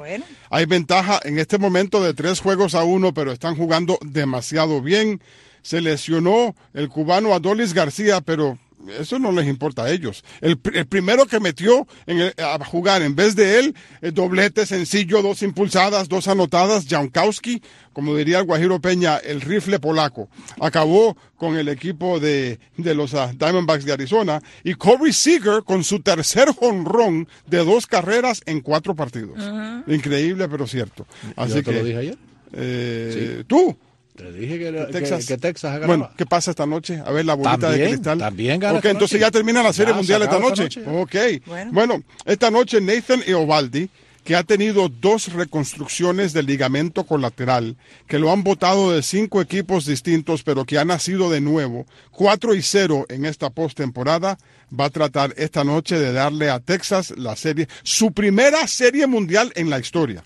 Hay 0.49 0.65
ventaja 0.67 1.19
en 1.23 1.37
este 1.37 1.57
momento 1.57 2.01
de 2.01 2.13
tres 2.13 2.39
juegos 2.39 2.75
a 2.75 2.85
uno, 2.85 3.13
pero 3.13 3.33
están 3.33 3.57
jugando 3.57 3.99
demasiado 4.01 4.81
bien. 4.81 5.21
Se 5.63 5.81
lesionó 5.81 6.55
el 6.73 6.87
cubano 6.87 7.33
Adolis 7.33 7.73
García, 7.73 8.21
pero 8.21 8.57
eso 8.99 9.19
no 9.19 9.31
les 9.31 9.47
importa 9.47 9.83
a 9.83 9.91
ellos. 9.91 10.23
El, 10.41 10.57
primero 10.57 11.25
que 11.25 11.39
metió 11.39 11.87
en 12.05 12.33
a 12.37 12.63
jugar 12.65 13.01
en 13.01 13.15
vez 13.15 13.35
de 13.35 13.59
él, 13.59 13.75
el 14.01 14.13
doblete 14.13 14.65
sencillo, 14.65 15.21
dos 15.21 15.41
impulsadas, 15.41 16.09
dos 16.09 16.27
anotadas, 16.27 16.87
Jankowski, 16.87 17.61
como 17.93 18.15
diría 18.15 18.39
el 18.39 18.45
Guajiro 18.45 18.79
Peña, 18.79 19.17
el 19.17 19.41
rifle 19.41 19.79
polaco. 19.79 20.29
Acabó 20.59 21.15
con 21.37 21.57
el 21.57 21.69
equipo 21.69 22.19
de, 22.19 22.59
los 22.77 23.13
ah, 23.13 23.31
Diamondbacks 23.37 23.85
de 23.85 23.93
Arizona. 23.93 24.41
Y 24.63 24.75
Corey 24.75 25.13
Seager 25.13 25.63
con 25.63 25.83
su 25.83 26.01
tercer 26.01 26.49
jonrón 26.49 27.27
de 27.47 27.63
dos 27.63 27.87
carreras 27.87 28.41
en 28.45 28.61
cuatro 28.61 28.95
partidos. 28.95 29.39
Increíble, 29.87 30.47
pero 30.49 30.67
cierto. 30.67 31.05
Así 31.35 31.61
que, 31.63 31.71
lo 31.71 31.83
dije 31.83 31.97
ayer? 31.97 32.17
Eh, 32.53 33.43
Tú. 33.47 33.77
Te 34.15 34.31
dije 34.31 34.57
que, 34.57 34.71
Texas, 34.91 35.25
que, 35.25 35.37
Texas 35.37 35.85
Bueno, 35.85 36.09
¿qué 36.15 36.25
pasa 36.25 36.51
esta 36.51 36.65
noche? 36.65 37.01
A 37.05 37.11
ver 37.11 37.25
la 37.25 37.33
bolita 37.33 37.69
de 37.69 37.85
cristal. 37.87 38.17
También 38.17 38.59
gana. 38.59 38.79
Ok, 38.79 38.85
entonces 38.85 39.19
ya 39.19 39.29
termina 39.29 39.61
la 39.61 39.73
Serie 39.73 39.93
Mundial 39.93 40.21
esta 40.21 40.39
noche. 40.39 40.69
ok. 40.87 41.15
Bueno. 41.71 42.01
esta 42.25 42.49
noche 42.49 42.79
Nathan 42.79 43.21
Eovaldi, 43.27 43.89
que 44.25 44.35
ha 44.35 44.43
tenido 44.43 44.89
dos 44.89 45.31
reconstrucciones 45.31 46.33
del 46.33 46.47
ligamento 46.47 47.05
colateral, 47.05 47.77
que 48.07 48.17
lo 48.17 48.31
han 48.31 48.43
votado 48.43 48.91
de 48.91 49.03
cinco 49.03 49.39
equipos 49.39 49.85
distintos, 49.85 50.41
pero 50.41 50.65
que 50.65 50.79
ha 50.79 50.83
nacido 50.83 51.29
de 51.29 51.41
nuevo, 51.41 51.85
4 52.11 52.55
y 52.55 52.63
0 52.63 53.05
en 53.09 53.25
esta 53.25 53.51
postemporada, 53.51 54.39
va 54.77 54.85
a 54.85 54.89
tratar 54.89 55.35
esta 55.37 55.63
noche 55.63 55.99
de 55.99 56.11
darle 56.11 56.49
a 56.49 56.59
Texas 56.59 57.13
la 57.15 57.35
serie, 57.35 57.67
su 57.83 58.13
primera 58.13 58.65
serie 58.65 59.05
mundial 59.05 59.51
en 59.55 59.69
la 59.69 59.77
historia. 59.77 60.23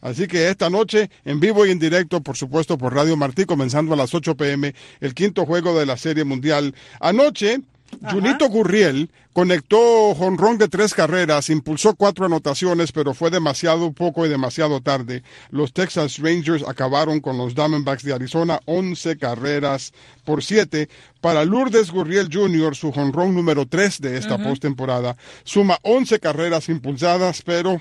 Así 0.00 0.28
que 0.28 0.48
esta 0.48 0.70
noche, 0.70 1.10
en 1.24 1.40
vivo 1.40 1.66
y 1.66 1.72
en 1.72 1.80
directo, 1.80 2.20
por 2.20 2.36
supuesto, 2.36 2.78
por 2.78 2.94
Radio 2.94 3.16
Martí, 3.16 3.46
comenzando 3.46 3.94
a 3.94 3.96
las 3.96 4.14
8 4.14 4.36
pm, 4.36 4.76
el 5.00 5.14
quinto 5.14 5.44
juego 5.44 5.76
de 5.76 5.86
la 5.86 5.96
serie 5.96 6.22
mundial. 6.22 6.72
Anoche, 7.00 7.62
Junito 8.10 8.48
Gurriel 8.48 9.10
conectó 9.32 10.14
jonrón 10.14 10.58
de 10.58 10.68
tres 10.68 10.94
carreras, 10.94 11.50
impulsó 11.50 11.94
cuatro 11.94 12.26
anotaciones, 12.26 12.92
pero 12.92 13.14
fue 13.14 13.30
demasiado 13.30 13.92
poco 13.92 14.26
y 14.26 14.28
demasiado 14.28 14.80
tarde. 14.80 15.22
Los 15.50 15.72
Texas 15.72 16.18
Rangers 16.18 16.64
acabaron 16.66 17.20
con 17.20 17.38
los 17.38 17.54
Diamondbacks 17.54 18.02
de 18.02 18.14
Arizona 18.14 18.60
11 18.66 19.16
carreras 19.18 19.92
por 20.24 20.42
siete. 20.42 20.88
Para 21.20 21.44
Lourdes 21.44 21.90
Gurriel 21.90 22.28
Jr., 22.32 22.74
su 22.74 22.92
jonrón 22.92 23.34
número 23.34 23.66
tres 23.66 24.00
de 24.00 24.16
esta 24.16 24.38
postemporada, 24.38 25.16
suma 25.44 25.78
11 25.82 26.18
carreras 26.20 26.68
impulsadas, 26.68 27.42
pero 27.42 27.80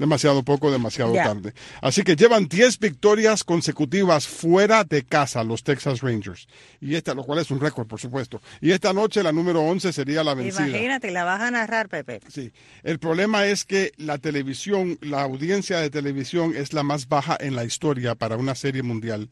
demasiado 0.00 0.42
poco, 0.42 0.72
demasiado 0.72 1.12
tarde. 1.12 1.52
Así 1.82 2.02
que 2.02 2.16
llevan 2.16 2.48
10 2.48 2.78
victorias 2.78 3.44
consecutivas 3.44 4.26
fuera 4.26 4.82
de 4.82 5.04
casa 5.04 5.44
los 5.44 5.62
Texas 5.62 6.00
Rangers. 6.00 6.48
Y 6.80 6.94
esta, 6.94 7.14
lo 7.14 7.22
cual 7.22 7.40
es 7.40 7.50
un 7.50 7.60
récord, 7.60 7.86
por 7.86 8.00
supuesto. 8.00 8.40
Y 8.62 8.72
esta 8.72 8.94
noche 8.94 9.22
la 9.22 9.30
número 9.30 9.60
11 9.60 9.92
sería 9.92 10.24
la 10.24 10.32
vencida. 10.32 10.68
Imagínate, 10.68 11.10
la 11.10 11.24
vas 11.24 11.42
a 11.42 11.50
narrar, 11.50 11.90
Pepe. 11.90 12.20
Sí. 12.28 12.50
El 12.82 12.98
problema 12.98 13.44
es 13.44 13.66
que 13.66 13.92
la 13.98 14.16
televisión, 14.16 14.98
la 15.02 15.20
audiencia 15.20 15.78
de 15.80 15.90
televisión 15.90 16.54
es 16.56 16.72
la 16.72 16.82
más 16.82 17.06
baja 17.06 17.36
en 17.38 17.54
la 17.54 17.66
historia 17.66 18.14
para 18.14 18.38
una 18.38 18.54
serie 18.54 18.82
mundial. 18.82 19.28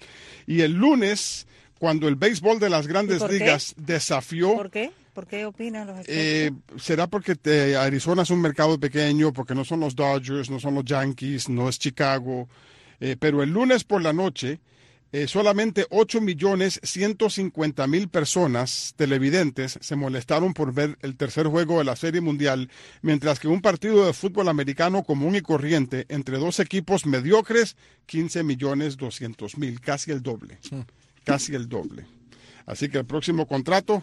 Y 0.47 0.61
el 0.61 0.75
lunes, 0.75 1.47
cuando 1.79 2.09
el 2.09 2.17
béisbol 2.17 2.59
de 2.61 2.69
las 2.69 2.87
grandes 2.87 3.27
ligas 3.27 3.75
desafió... 3.79 4.55
¿Por 4.55 4.71
qué? 4.71 4.93
¿Por 5.19 5.27
qué 5.27 5.47
opinan 5.47 5.89
los 5.89 6.07
eh, 6.07 6.53
¿Será 6.77 7.09
porque 7.09 7.37
Arizona 7.77 8.23
es 8.23 8.31
un 8.31 8.41
mercado 8.41 8.79
pequeño, 8.79 9.33
porque 9.33 9.53
no 9.53 9.65
son 9.65 9.81
los 9.81 9.97
Dodgers, 9.97 10.49
no 10.49 10.61
son 10.61 10.77
los 10.77 10.85
Yankees, 10.85 11.49
no 11.49 11.69
es 11.69 11.77
Chicago? 11.77 12.49
Eh, 13.01 13.17
pero 13.19 13.43
el 13.43 13.51
lunes 13.51 13.83
por 13.83 14.01
la 14.01 14.13
noche, 14.13 14.61
eh, 15.11 15.27
solamente 15.27 15.89
8 15.91 16.21
millones 16.21 16.79
150 16.85 17.85
mil 17.89 18.09
personas 18.09 18.95
televidentes 18.95 19.77
se 19.81 19.97
molestaron 19.97 20.55
por 20.55 20.73
ver 20.73 20.97
el 21.03 21.17
tercer 21.17 21.49
juego 21.49 21.79
de 21.79 21.85
la 21.87 21.97
Serie 21.97 22.21
Mundial, 22.21 22.71
mientras 23.03 23.41
que 23.41 23.49
un 23.49 23.61
partido 23.61 24.07
de 24.07 24.13
fútbol 24.13 24.49
americano 24.49 25.03
común 25.03 25.35
y 25.35 25.41
corriente 25.41 26.07
entre 26.11 26.39
dos 26.39 26.61
equipos 26.61 27.07
mediocres, 27.07 27.77
15 28.07 28.45
millones 28.45 28.97
200 28.97 29.59
mil, 29.59 29.81
casi 29.81 30.13
el 30.13 30.23
doble, 30.23 30.61
hmm. 30.71 30.83
casi 31.25 31.57
el 31.57 31.69
doble. 31.69 32.07
Así 32.69 32.91
que 32.91 32.99
el 32.99 33.07
próximo 33.07 33.47
contrato 33.47 34.03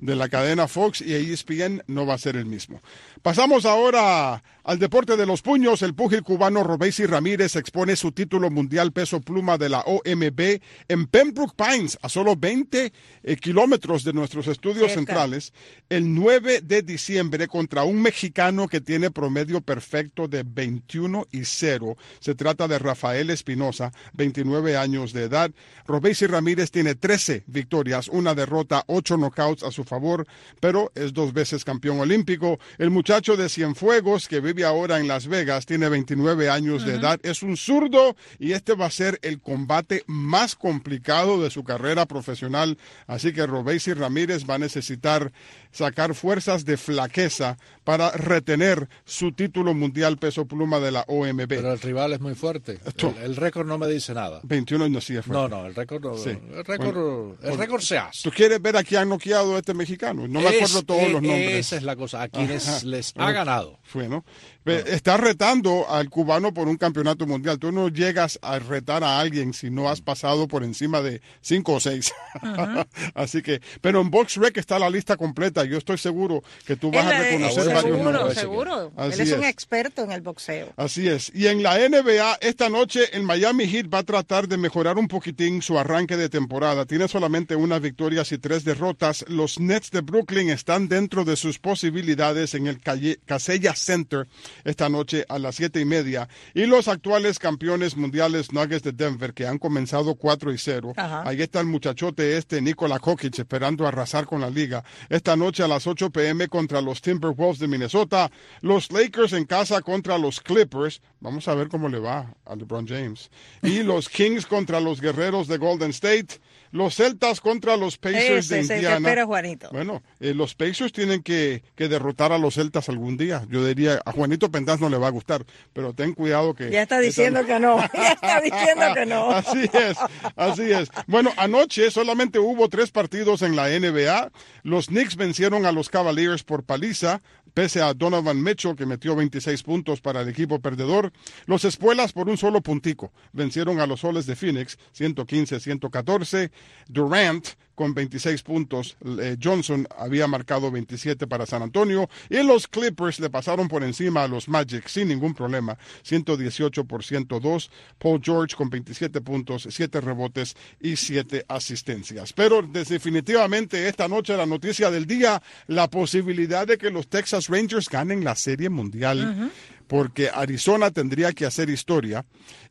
de 0.00 0.14
la 0.14 0.28
cadena 0.28 0.68
Fox 0.68 1.00
y 1.00 1.12
ESPN 1.14 1.82
no 1.88 2.06
va 2.06 2.14
a 2.14 2.18
ser 2.18 2.36
el 2.36 2.46
mismo. 2.46 2.80
Pasamos 3.22 3.66
ahora 3.66 4.40
al 4.62 4.78
deporte 4.78 5.16
de 5.16 5.26
los 5.26 5.42
puños. 5.42 5.82
El 5.82 5.94
púgil 5.94 6.22
cubano 6.22 6.62
Robesi 6.62 7.06
Ramírez 7.06 7.56
expone 7.56 7.96
su 7.96 8.12
título 8.12 8.50
mundial 8.50 8.92
peso 8.92 9.20
pluma 9.20 9.58
de 9.58 9.68
la 9.68 9.80
OMB 9.80 10.60
en 10.88 11.06
Pembroke 11.06 11.54
Pines, 11.56 11.98
a 12.02 12.08
solo 12.08 12.36
20 12.36 12.92
eh, 13.22 13.36
kilómetros 13.36 14.04
de 14.04 14.12
nuestros 14.12 14.46
estudios 14.46 14.92
centrales, 14.92 15.52
el 15.88 16.14
9 16.14 16.60
de 16.62 16.82
diciembre 16.82 17.48
contra 17.48 17.82
un 17.82 18.00
mexicano 18.00 18.68
que 18.68 18.80
tiene 18.80 19.10
promedio 19.10 19.60
perfecto 19.60 20.28
de 20.28 20.44
21 20.46 21.26
y 21.32 21.44
0. 21.44 21.96
Se 22.20 22.34
trata 22.34 22.68
de 22.68 22.78
Rafael 22.78 23.30
Espinosa, 23.30 23.92
29 24.14 24.76
años 24.76 25.12
de 25.12 25.24
edad. 25.24 25.50
Robesi 25.86 26.26
Ramírez 26.26 26.70
tiene 26.70 26.94
13 26.94 27.44
victorias 27.46 28.03
una 28.08 28.34
derrota, 28.34 28.84
ocho 28.86 29.16
knockouts 29.16 29.62
a 29.62 29.70
su 29.70 29.84
favor, 29.84 30.26
pero 30.60 30.92
es 30.94 31.12
dos 31.12 31.32
veces 31.32 31.64
campeón 31.64 32.00
olímpico. 32.00 32.58
El 32.78 32.90
muchacho 32.90 33.36
de 33.36 33.48
Cienfuegos, 33.48 34.28
que 34.28 34.40
vive 34.40 34.64
ahora 34.64 34.98
en 34.98 35.08
Las 35.08 35.26
Vegas, 35.26 35.66
tiene 35.66 35.88
29 35.88 36.50
años 36.50 36.84
de 36.84 36.94
edad, 36.94 37.20
es 37.22 37.42
un 37.42 37.56
zurdo 37.56 38.16
y 38.38 38.52
este 38.52 38.74
va 38.74 38.86
a 38.86 38.90
ser 38.90 39.18
el 39.22 39.40
combate 39.40 40.04
más 40.06 40.54
complicado 40.54 41.42
de 41.42 41.50
su 41.50 41.64
carrera 41.64 42.06
profesional. 42.06 42.78
Así 43.06 43.32
que 43.32 43.46
Robesi 43.46 43.92
Ramírez 43.92 44.44
va 44.48 44.54
a 44.56 44.58
necesitar 44.58 45.32
sacar 45.74 46.14
fuerzas 46.14 46.64
de 46.64 46.76
flaqueza 46.76 47.58
para 47.82 48.10
retener 48.12 48.88
su 49.04 49.32
título 49.32 49.74
mundial 49.74 50.16
peso 50.16 50.46
pluma 50.46 50.78
de 50.78 50.92
la 50.92 51.04
OMB. 51.08 51.48
Pero 51.48 51.72
el 51.72 51.80
rival 51.80 52.12
es 52.14 52.20
muy 52.20 52.34
fuerte. 52.34 52.78
El, 52.96 53.14
el 53.24 53.36
récord 53.36 53.66
no 53.66 53.76
me 53.76 53.88
dice 53.88 54.14
nada. 54.14 54.40
21 54.44 54.88
no 54.88 55.00
sí 55.00 55.16
es 55.16 55.24
fuerte. 55.26 55.54
No, 55.54 55.60
no, 55.62 55.66
el 55.66 55.74
récord, 55.74 56.02
no, 56.02 56.16
Sí. 56.16 56.30
el 56.30 56.64
récord, 56.64 56.94
Bueno, 56.94 57.36
el 57.42 57.58
récord 57.58 57.80
se 57.82 57.98
hace. 57.98 58.22
¿Tú 58.22 58.30
quieres 58.34 58.62
ver 58.62 58.76
a 58.76 58.84
quién 58.84 59.00
ha 59.02 59.04
noqueado 59.04 59.58
este 59.58 59.74
mexicano? 59.74 60.26
No 60.28 60.40
me 60.40 60.48
Es- 60.48 60.56
acuerdo 60.56 60.82
todos 60.84 61.02
los 61.10 61.20
nombres. 61.22 61.54
Esa 61.66 61.76
es 61.76 61.82
la 61.82 61.96
cosa, 61.96 62.22
a 62.22 62.28
quienes 62.28 62.68
Ajá. 62.68 62.86
les 62.86 63.10
ha 63.16 63.24
Bueno, 63.24 63.32
ganado. 63.34 63.78
Bueno, 63.92 64.24
ve, 64.64 64.84
está 64.86 65.16
retando 65.16 65.90
al 65.90 66.08
cubano 66.08 66.54
por 66.54 66.68
un 66.68 66.76
campeonato 66.76 67.26
mundial. 67.26 67.58
Tú 67.58 67.72
no 67.72 67.88
llegas 67.88 68.38
a 68.42 68.58
retar 68.60 69.02
a 69.04 69.18
alguien 69.18 69.52
si 69.52 69.70
no 69.70 69.88
has 69.90 70.00
pasado 70.00 70.46
por 70.48 70.62
encima 70.64 71.02
de 71.02 71.20
cinco 71.42 71.74
o 71.74 71.80
seis. 71.80 72.12
Así 73.14 73.42
que, 73.42 73.60
pero 73.80 74.00
en 74.00 74.10
BoxRec 74.10 74.56
está 74.56 74.78
la 74.78 74.88
lista 74.88 75.16
completa. 75.16 75.63
Yo 75.66 75.78
estoy 75.78 75.98
seguro 75.98 76.42
que 76.66 76.76
tú 76.76 76.90
vas 76.90 77.06
a 77.06 77.18
reconocer 77.18 77.66
varios 77.66 77.82
seguro, 77.82 78.12
nombres. 78.12 78.38
seguro. 78.38 78.92
Así 78.96 79.14
Él 79.22 79.28
es, 79.28 79.32
un 79.38 79.44
es. 79.44 79.50
experto 79.50 80.02
en 80.02 80.12
el 80.12 80.20
boxeo. 80.20 80.72
Así 80.76 81.08
es. 81.08 81.30
Y 81.34 81.46
en 81.46 81.62
la 81.62 81.76
NBA, 81.78 82.38
esta 82.40 82.68
noche 82.68 83.00
el 83.16 83.22
Miami 83.22 83.66
Heat 83.68 83.86
va 83.92 83.98
a 83.98 84.02
tratar 84.02 84.48
de 84.48 84.56
mejorar 84.56 84.98
un 84.98 85.08
poquitín 85.08 85.62
su 85.62 85.78
arranque 85.78 86.16
de 86.16 86.28
temporada. 86.28 86.84
Tiene 86.86 87.08
solamente 87.08 87.54
unas 87.56 87.80
victorias 87.80 88.30
y 88.32 88.38
tres 88.38 88.64
derrotas. 88.64 89.24
Los 89.28 89.60
Nets 89.60 89.90
de 89.90 90.00
Brooklyn 90.00 90.50
están 90.50 90.88
dentro 90.88 91.24
de 91.24 91.36
sus 91.36 91.58
posibilidades 91.58 92.54
en 92.54 92.66
el 92.66 92.80
Calle- 92.80 93.18
Casella 93.24 93.74
Center 93.76 94.26
esta 94.64 94.88
noche 94.88 95.24
a 95.28 95.38
las 95.38 95.54
siete 95.56 95.80
y 95.80 95.84
media. 95.84 96.28
Y 96.54 96.66
los 96.66 96.88
actuales 96.88 97.38
campeones 97.38 97.96
mundiales 97.96 98.52
Nuggets 98.52 98.82
de 98.82 98.92
Denver, 98.92 99.32
que 99.34 99.46
han 99.46 99.58
comenzado 99.58 100.14
4 100.16 100.52
y 100.52 100.58
0. 100.58 100.92
Ajá. 100.96 101.22
Ahí 101.28 101.40
está 101.42 101.60
el 101.60 101.66
muchachote 101.66 102.36
este, 102.36 102.60
Nikola 102.60 102.98
Kokic, 102.98 103.38
esperando 103.38 103.86
arrasar 103.86 104.26
con 104.26 104.40
la 104.40 104.50
liga. 104.50 104.82
Esta 105.08 105.36
noche 105.36 105.53
a 105.62 105.68
las 105.68 105.86
8 105.86 106.10
pm 106.10 106.48
contra 106.48 106.80
los 106.80 107.00
Timberwolves 107.00 107.58
de 107.58 107.68
Minnesota. 107.68 108.30
Los 108.60 108.90
Lakers 108.90 109.32
en 109.32 109.44
casa 109.44 109.80
contra 109.82 110.18
los 110.18 110.40
Clippers. 110.40 111.00
Vamos 111.20 111.46
a 111.48 111.54
ver 111.54 111.68
cómo 111.68 111.88
le 111.88 111.98
va 111.98 112.34
a 112.44 112.56
LeBron 112.56 112.86
James. 112.86 113.30
Y 113.62 113.82
los 113.82 114.08
Kings 114.08 114.46
contra 114.46 114.80
los 114.80 115.00
Guerreros 115.00 115.46
de 115.48 115.58
Golden 115.58 115.90
State. 115.90 116.40
Los 116.74 116.96
Celtas 116.96 117.40
contra 117.40 117.76
los 117.76 117.98
Pacers 117.98 118.50
Ese 118.50 118.54
de 118.56 118.60
Indiana. 118.62 118.96
espera 118.96 119.26
Juanito. 119.26 119.68
Bueno, 119.70 120.02
eh, 120.18 120.34
los 120.34 120.56
Pacers 120.56 120.90
tienen 120.90 121.22
que, 121.22 121.62
que 121.76 121.86
derrotar 121.88 122.32
a 122.32 122.38
los 122.38 122.54
Celtas 122.54 122.88
algún 122.88 123.16
día. 123.16 123.44
Yo 123.48 123.64
diría, 123.64 124.02
a 124.04 124.10
Juanito 124.10 124.50
Pentás 124.50 124.80
no 124.80 124.88
le 124.88 124.98
va 124.98 125.06
a 125.06 125.10
gustar, 125.10 125.44
pero 125.72 125.92
ten 125.92 126.14
cuidado 126.14 126.52
que... 126.52 126.72
Ya 126.72 126.82
está 126.82 126.98
diciendo 126.98 127.46
que 127.46 127.60
no. 127.60 127.76
Ya 127.94 128.14
está 128.14 128.40
diciendo 128.40 128.86
que 128.92 129.06
no. 129.06 129.30
Así 129.30 129.70
es, 129.72 129.96
así 130.34 130.72
es. 130.72 130.88
Bueno, 131.06 131.32
anoche 131.36 131.92
solamente 131.92 132.40
hubo 132.40 132.68
tres 132.68 132.90
partidos 132.90 133.42
en 133.42 133.54
la 133.54 133.68
NBA. 133.68 134.32
Los 134.64 134.88
Knicks 134.88 135.14
vencieron 135.14 135.66
a 135.66 135.70
los 135.70 135.88
Cavaliers 135.88 136.42
por 136.42 136.64
paliza, 136.64 137.22
pese 137.54 137.80
a 137.80 137.94
Donovan 137.94 138.42
Mitchell, 138.42 138.76
que 138.76 138.84
metió 138.84 139.16
26 139.16 139.62
puntos 139.62 140.00
para 140.00 140.20
el 140.20 140.28
equipo 140.28 140.60
perdedor. 140.60 141.12
Los 141.46 141.64
Espuelas 141.64 142.12
por 142.12 142.28
un 142.28 142.36
solo 142.36 142.60
puntico 142.60 143.12
vencieron 143.32 143.80
a 143.80 143.86
los 143.86 144.00
Soles 144.00 144.26
de 144.26 144.36
Phoenix, 144.36 144.76
115-114. 144.98 146.50
Durant 146.88 147.46
con 147.74 147.94
26 147.94 148.42
puntos. 148.42 148.96
Eh, 149.18 149.36
Johnson 149.42 149.86
había 149.98 150.26
marcado 150.26 150.70
27 150.70 151.26
para 151.26 151.46
San 151.46 151.62
Antonio. 151.62 152.08
Y 152.28 152.42
los 152.42 152.68
Clippers 152.68 153.20
le 153.20 153.30
pasaron 153.30 153.68
por 153.68 153.82
encima 153.82 154.24
a 154.24 154.28
los 154.28 154.48
Magic 154.48 154.86
sin 154.88 155.08
ningún 155.08 155.34
problema. 155.34 155.76
118 156.02 156.84
por 156.84 157.04
102. 157.04 157.70
Paul 157.98 158.20
George 158.22 158.56
con 158.56 158.70
27 158.70 159.20
puntos, 159.20 159.68
7 159.70 160.00
rebotes 160.00 160.56
y 160.80 160.96
7 160.96 161.44
asistencias. 161.48 162.32
Pero 162.32 162.62
definitivamente 162.62 163.88
esta 163.88 164.08
noche 164.08 164.36
la 164.36 164.46
noticia 164.46 164.90
del 164.90 165.06
día, 165.06 165.42
la 165.66 165.88
posibilidad 165.88 166.66
de 166.66 166.78
que 166.78 166.90
los 166.90 167.08
Texas 167.08 167.48
Rangers 167.48 167.88
ganen 167.88 168.24
la 168.24 168.34
Serie 168.34 168.68
Mundial. 168.68 169.50
Porque 169.86 170.30
Arizona 170.32 170.90
tendría 170.90 171.32
que 171.32 171.44
hacer 171.44 171.68
historia 171.68 172.24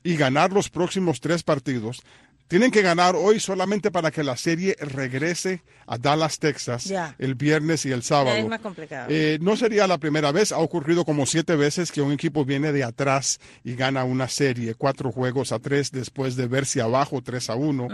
y 0.04 0.16
ganar 0.16 0.52
los 0.52 0.70
próximos 0.70 1.22
tres 1.22 1.44
partidos. 1.44 2.02
Tienen 2.48 2.72
que 2.72 2.82
ganar 2.82 3.16
hoy 3.16 3.40
solamente 3.40 3.90
para 3.90 4.12
que 4.12 4.24
la 4.24 4.38
serie 4.38 4.76
regrese 4.80 5.64
a 5.88 5.98
Dallas, 5.98 6.38
Texas, 6.40 6.86
el 7.18 7.36
viernes 7.36 7.86
y 7.86 7.92
el 7.92 8.04
sábado. 8.04 8.36
Es 8.38 8.48
más 8.48 8.60
complicado. 8.60 9.08
Eh, 9.10 9.40
no 9.42 9.58
sería 9.58 9.88
la 9.88 9.98
primera 9.98 10.32
vez, 10.32 10.52
ha 10.52 10.60
ocurrido 10.60 11.04
como 11.04 11.26
siete 11.26 11.56
veces 11.56 11.92
que 11.92 12.02
un 12.02 12.12
equipo 12.12 12.46
viene 12.46 12.72
de 12.72 12.84
atrás 12.84 13.40
y 13.64 13.76
gana 13.76 14.04
una 14.04 14.28
serie, 14.28 14.76
cuatro 14.76 15.12
juegos 15.12 15.52
a 15.52 15.60
tres 15.60 15.92
después 15.92 16.36
de 16.36 16.48
verse 16.48 16.82
abajo 16.82 17.22
tres 17.24 17.50
a 17.50 17.56
uno. 17.56 17.88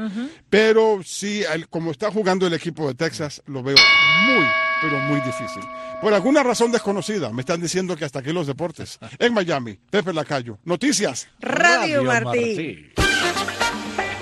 Pero 0.50 1.00
sí, 1.06 1.44
el- 1.54 1.68
como 1.70 1.92
está 1.92 2.12
jugando 2.12 2.46
el 2.48 2.54
equipo 2.54 2.88
de 2.88 2.96
Texas, 2.96 3.42
lo 3.48 3.64
veo 3.64 3.78
muy, 4.26 4.46
pero 4.82 4.98
muy 5.00 5.22
difícil. 5.22 5.64
Por 6.02 6.14
alguna 6.14 6.44
razón 6.44 6.72
desconocida, 6.72 7.32
me 7.32 7.42
están 7.42 7.62
diciendo 7.62 7.96
que 7.96 8.06
hasta 8.06 8.20
aquí 8.20 8.32
los 8.34 8.48
deportes. 8.48 9.00
En 9.20 9.34
Miami, 9.34 9.80
Pepe 9.90 10.12
Lacayo. 10.14 10.58
Noticias. 10.64 11.28
Radio, 11.40 12.04
Martí. 12.04 12.92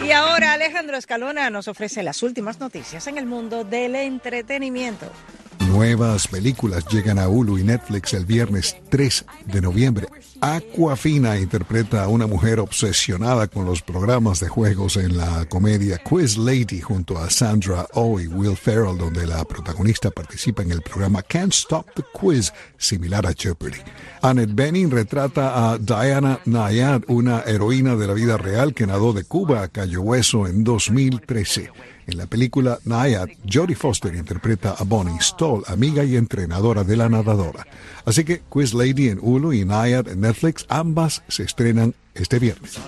Y 0.07 0.11
ahora 0.13 0.53
Alejandro 0.53 0.95
Escalona 0.95 1.49
nos 1.49 1.67
ofrece 1.67 2.01
las 2.01 2.23
últimas 2.23 2.61
noticias 2.61 3.07
en 3.07 3.17
el 3.17 3.25
mundo 3.25 3.65
del 3.65 3.93
entretenimiento. 3.93 5.11
Nuevas 5.59 6.27
películas 6.27 6.85
llegan 6.87 7.19
a 7.19 7.27
Hulu 7.27 7.57
y 7.57 7.63
Netflix 7.63 8.13
el 8.13 8.25
viernes 8.25 8.75
3 8.89 9.25
de 9.45 9.61
noviembre. 9.61 10.07
Aquafina 10.39 11.37
interpreta 11.39 12.03
a 12.03 12.07
una 12.07 12.27
mujer 12.27 12.59
obsesionada 12.59 13.47
con 13.47 13.65
los 13.65 13.81
programas 13.81 14.39
de 14.39 14.49
juegos 14.49 14.97
en 14.97 15.17
la 15.17 15.45
comedia 15.45 15.97
Quiz 15.97 16.37
Lady 16.37 16.79
junto 16.79 17.17
a 17.17 17.29
Sandra 17.29 17.87
Oh 17.93 18.19
y 18.19 18.27
Will 18.27 18.55
Ferrell, 18.55 18.97
donde 18.97 19.25
la 19.25 19.43
protagonista 19.45 20.11
participa 20.11 20.61
en 20.61 20.71
el 20.71 20.81
programa 20.81 21.23
Can't 21.23 21.53
Stop 21.53 21.87
the 21.95 22.03
Quiz, 22.13 22.53
similar 22.77 23.25
a 23.25 23.33
Jeopardy. 23.33 23.79
Annette 24.21 24.53
Bening 24.53 24.91
retrata 24.91 25.71
a 25.71 25.77
Diana 25.77 26.39
Nayad, 26.45 27.01
una 27.07 27.41
heroína 27.41 27.95
de 27.95 28.07
la 28.07 28.13
vida 28.13 28.37
real 28.37 28.73
que 28.73 28.87
nadó 28.87 29.13
de 29.13 29.23
Cuba 29.23 29.63
a 29.63 29.67
Cayo 29.67 30.01
Hueso 30.01 30.47
en 30.47 30.63
2013. 30.63 31.71
En 32.07 32.17
la 32.17 32.25
película 32.25 32.79
Nayad, 32.85 33.27
Jodie 33.45 33.75
Foster 33.75 34.15
interpreta 34.15 34.71
a 34.71 34.83
Bonnie 34.85 35.19
Stoll, 35.19 35.63
amiga 35.67 36.05
y 36.05 36.15
entrenadora 36.15 36.85
de 36.85 36.95
la 36.95 37.09
nadadora. 37.09 37.67
Así 38.05 38.23
que 38.23 38.39
Quiz 38.47 38.73
Lady 38.73 39.09
en 39.09 39.19
Hulu 39.21 39.51
y 39.51 39.65
Nayad 39.65 40.07
en 40.07 40.21
Netflix, 40.21 40.65
ambas 40.69 41.21
se 41.27 41.43
estrenan 41.43 41.95
este 42.15 42.39
viernes. 42.39 42.79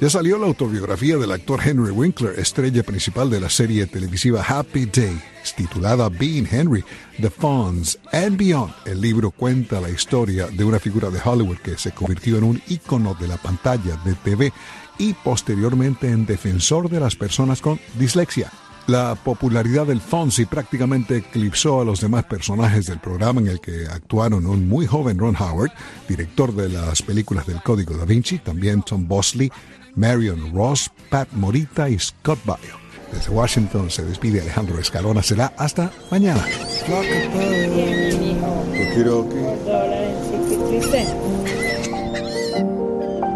Ya 0.00 0.08
salió 0.08 0.38
la 0.38 0.46
autobiografía 0.46 1.18
del 1.18 1.32
actor 1.32 1.60
Henry 1.62 1.90
Winkler, 1.90 2.38
estrella 2.38 2.82
principal 2.82 3.28
de 3.28 3.40
la 3.40 3.50
serie 3.50 3.86
televisiva 3.86 4.42
Happy 4.42 4.86
Days, 4.86 5.20
titulada 5.56 6.08
Being 6.08 6.48
Henry, 6.50 6.82
The 7.20 7.28
Fonz 7.28 7.98
and 8.12 8.38
Beyond. 8.38 8.72
El 8.86 9.00
libro 9.00 9.30
cuenta 9.30 9.78
la 9.78 9.90
historia 9.90 10.46
de 10.46 10.64
una 10.64 10.78
figura 10.78 11.10
de 11.10 11.20
Hollywood 11.22 11.58
que 11.58 11.76
se 11.76 11.90
convirtió 11.90 12.38
en 12.38 12.44
un 12.44 12.62
ícono 12.68 13.14
de 13.14 13.28
la 13.28 13.36
pantalla 13.36 14.00
de 14.04 14.14
TV 14.14 14.52
y 14.98 15.14
posteriormente 15.14 16.08
en 16.08 16.26
defensor 16.26 16.88
de 16.88 17.00
las 17.00 17.16
personas 17.16 17.60
con 17.60 17.80
dislexia. 17.98 18.50
La 18.86 19.14
popularidad 19.14 19.86
del 19.86 20.00
Fonzie 20.00 20.46
prácticamente 20.46 21.18
eclipsó 21.18 21.80
a 21.80 21.84
los 21.84 22.00
demás 22.00 22.24
personajes 22.24 22.86
del 22.86 22.98
programa 22.98 23.40
en 23.40 23.46
el 23.46 23.60
que 23.60 23.86
actuaron 23.86 24.46
un 24.46 24.68
muy 24.68 24.86
joven 24.86 25.18
Ron 25.18 25.36
Howard, 25.36 25.70
director 26.08 26.52
de 26.52 26.68
las 26.70 27.02
películas 27.02 27.46
del 27.46 27.62
Código 27.62 27.96
da 27.96 28.04
Vinci, 28.04 28.38
también 28.38 28.82
Tom 28.82 29.06
Bosley, 29.06 29.52
Marion 29.94 30.52
Ross, 30.54 30.90
Pat 31.08 31.28
Morita 31.32 31.88
y 31.88 31.98
Scott 31.98 32.40
Baio. 32.44 32.80
Desde 33.12 33.30
Washington 33.30 33.90
se 33.90 34.04
despide 34.04 34.40
Alejandro 34.40 34.78
Escalona. 34.78 35.22
Será 35.22 35.52
hasta 35.56 35.90
mañana. 36.10 36.44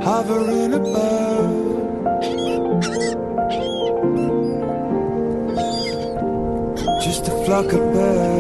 Hovering 0.05 0.75
above. 0.75 1.53
Just 7.03 7.29
a 7.29 7.45
flock 7.45 7.73
of 7.73 7.81
birds. 7.95 8.34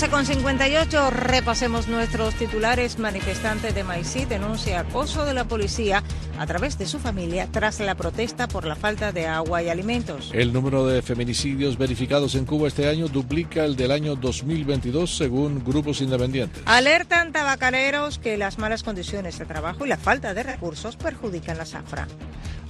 12 0.00 0.12
con 0.12 0.24
58, 0.24 1.10
repasemos 1.10 1.86
nuestros 1.86 2.34
titulares. 2.34 2.98
Manifestante 2.98 3.74
de 3.74 3.84
Maicí 3.84 4.24
denuncia 4.24 4.80
acoso 4.80 5.26
de 5.26 5.34
la 5.34 5.44
policía 5.44 6.02
a 6.38 6.46
través 6.46 6.78
de 6.78 6.86
su 6.86 6.98
familia 6.98 7.48
tras 7.52 7.80
la 7.80 7.94
protesta 7.94 8.48
por 8.48 8.64
la 8.64 8.76
falta 8.76 9.12
de 9.12 9.26
agua 9.26 9.62
y 9.62 9.68
alimentos. 9.68 10.30
El 10.32 10.54
número 10.54 10.86
de 10.86 11.02
feminicidios 11.02 11.76
verificados 11.76 12.34
en 12.34 12.46
Cuba 12.46 12.68
este 12.68 12.88
año 12.88 13.08
duplica 13.08 13.66
el 13.66 13.76
del 13.76 13.90
año 13.90 14.16
2022 14.16 15.14
según 15.14 15.62
grupos 15.62 16.00
independientes. 16.00 16.62
Alertan 16.64 17.32
tabacaleros 17.32 18.18
que 18.18 18.38
las 18.38 18.56
malas 18.56 18.82
condiciones 18.82 19.38
de 19.38 19.44
trabajo 19.44 19.84
y 19.84 19.90
la 19.90 19.98
falta 19.98 20.32
de 20.32 20.44
recursos 20.44 20.96
perjudican 20.96 21.58
la 21.58 21.66
zafra. 21.66 22.08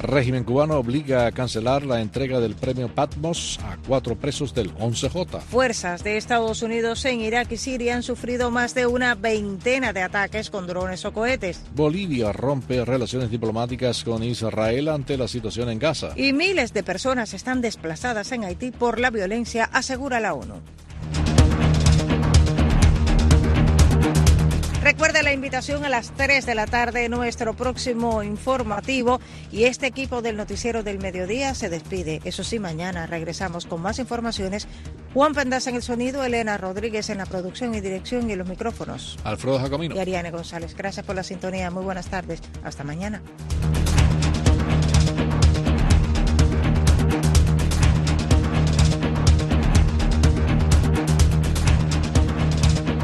Régimen 0.03 0.45
cubano 0.45 0.79
obliga 0.79 1.27
a 1.27 1.33
cancelar 1.33 1.85
la 1.85 2.01
entrega 2.01 2.41
del 2.41 2.55
premio 2.55 2.89
Patmos 2.89 3.59
a 3.63 3.77
cuatro 3.87 4.17
presos 4.17 4.55
del 4.55 4.75
11J. 4.77 5.41
Fuerzas 5.41 6.03
de 6.03 6.17
Estados 6.17 6.63
Unidos 6.63 7.05
en 7.05 7.21
Irak 7.21 7.53
y 7.53 7.59
Siria 7.59 7.97
han 7.97 8.03
sufrido 8.03 8.51
más 8.51 8.75
de 8.75 8.87
una 8.87 9.15
veintena 9.15 9.93
de 9.93 10.01
ataques 10.03 10.49
con 10.49 10.67
drones 10.67 11.05
o 11.05 11.13
cohetes. 11.13 11.63
Bolivia 11.75 12.33
rompe 12.33 12.83
relaciones 12.85 13.31
diplomáticas 13.31 14.03
con 14.03 14.23
Israel 14.23 14.89
ante 14.89 15.19
la 15.19 15.29
situación 15.29 15.69
en 15.69 15.79
Gaza. 15.79 16.13
Y 16.17 16.33
miles 16.33 16.73
de 16.73 16.83
personas 16.83 17.35
están 17.35 17.61
desplazadas 17.61 18.33
en 18.33 18.45
Haití 18.45 18.71
por 18.71 18.99
la 18.99 19.11
violencia, 19.11 19.65
asegura 19.71 20.19
la 20.19 20.33
ONU. 20.33 20.63
Recuerde 24.83 25.23
la 25.23 25.35
invitación 25.35 25.85
a 25.85 25.91
las 25.91 26.11
3 26.13 26.47
de 26.47 26.55
la 26.55 26.67
tarde, 26.67 27.11
nuestro 27.11 27.53
próximo 27.53 28.23
informativo. 28.23 29.21
Y 29.53 29.65
este 29.65 29.87
equipo 29.87 30.23
del 30.23 30.39
Noticiero 30.39 30.83
del 30.83 30.99
Mediodía 30.99 31.55
se 31.55 31.69
despide. 31.69 32.23
Eso 32.25 32.43
sí, 32.45 32.59
mañana 32.59 33.07
regresamos 33.07 33.67
con 33.67 33.83
más 33.83 33.99
informaciones. 33.99 34.67
Juan 35.13 35.35
Pendas 35.35 35.67
en 35.67 35.77
el 35.77 35.83
sonido, 35.83 36.25
Elena 36.25 36.57
Rodríguez 36.57 37.11
en 37.11 37.19
la 37.19 37.27
producción 37.27 37.75
y 37.75 37.83
dirección 37.83 38.31
y 38.31 38.37
los 38.37 38.49
micrófonos. 38.49 39.19
Alfredo 39.23 39.59
Jacomino. 39.59 39.95
Y 39.95 39.99
Ariane 39.99 40.31
González. 40.31 40.75
Gracias 40.75 41.05
por 41.05 41.15
la 41.15 41.25
sintonía. 41.25 41.71
Muy 41.71 41.85
buenas 41.85 42.07
tardes. 42.07 42.41
Hasta 42.65 42.83
mañana. 42.83 43.21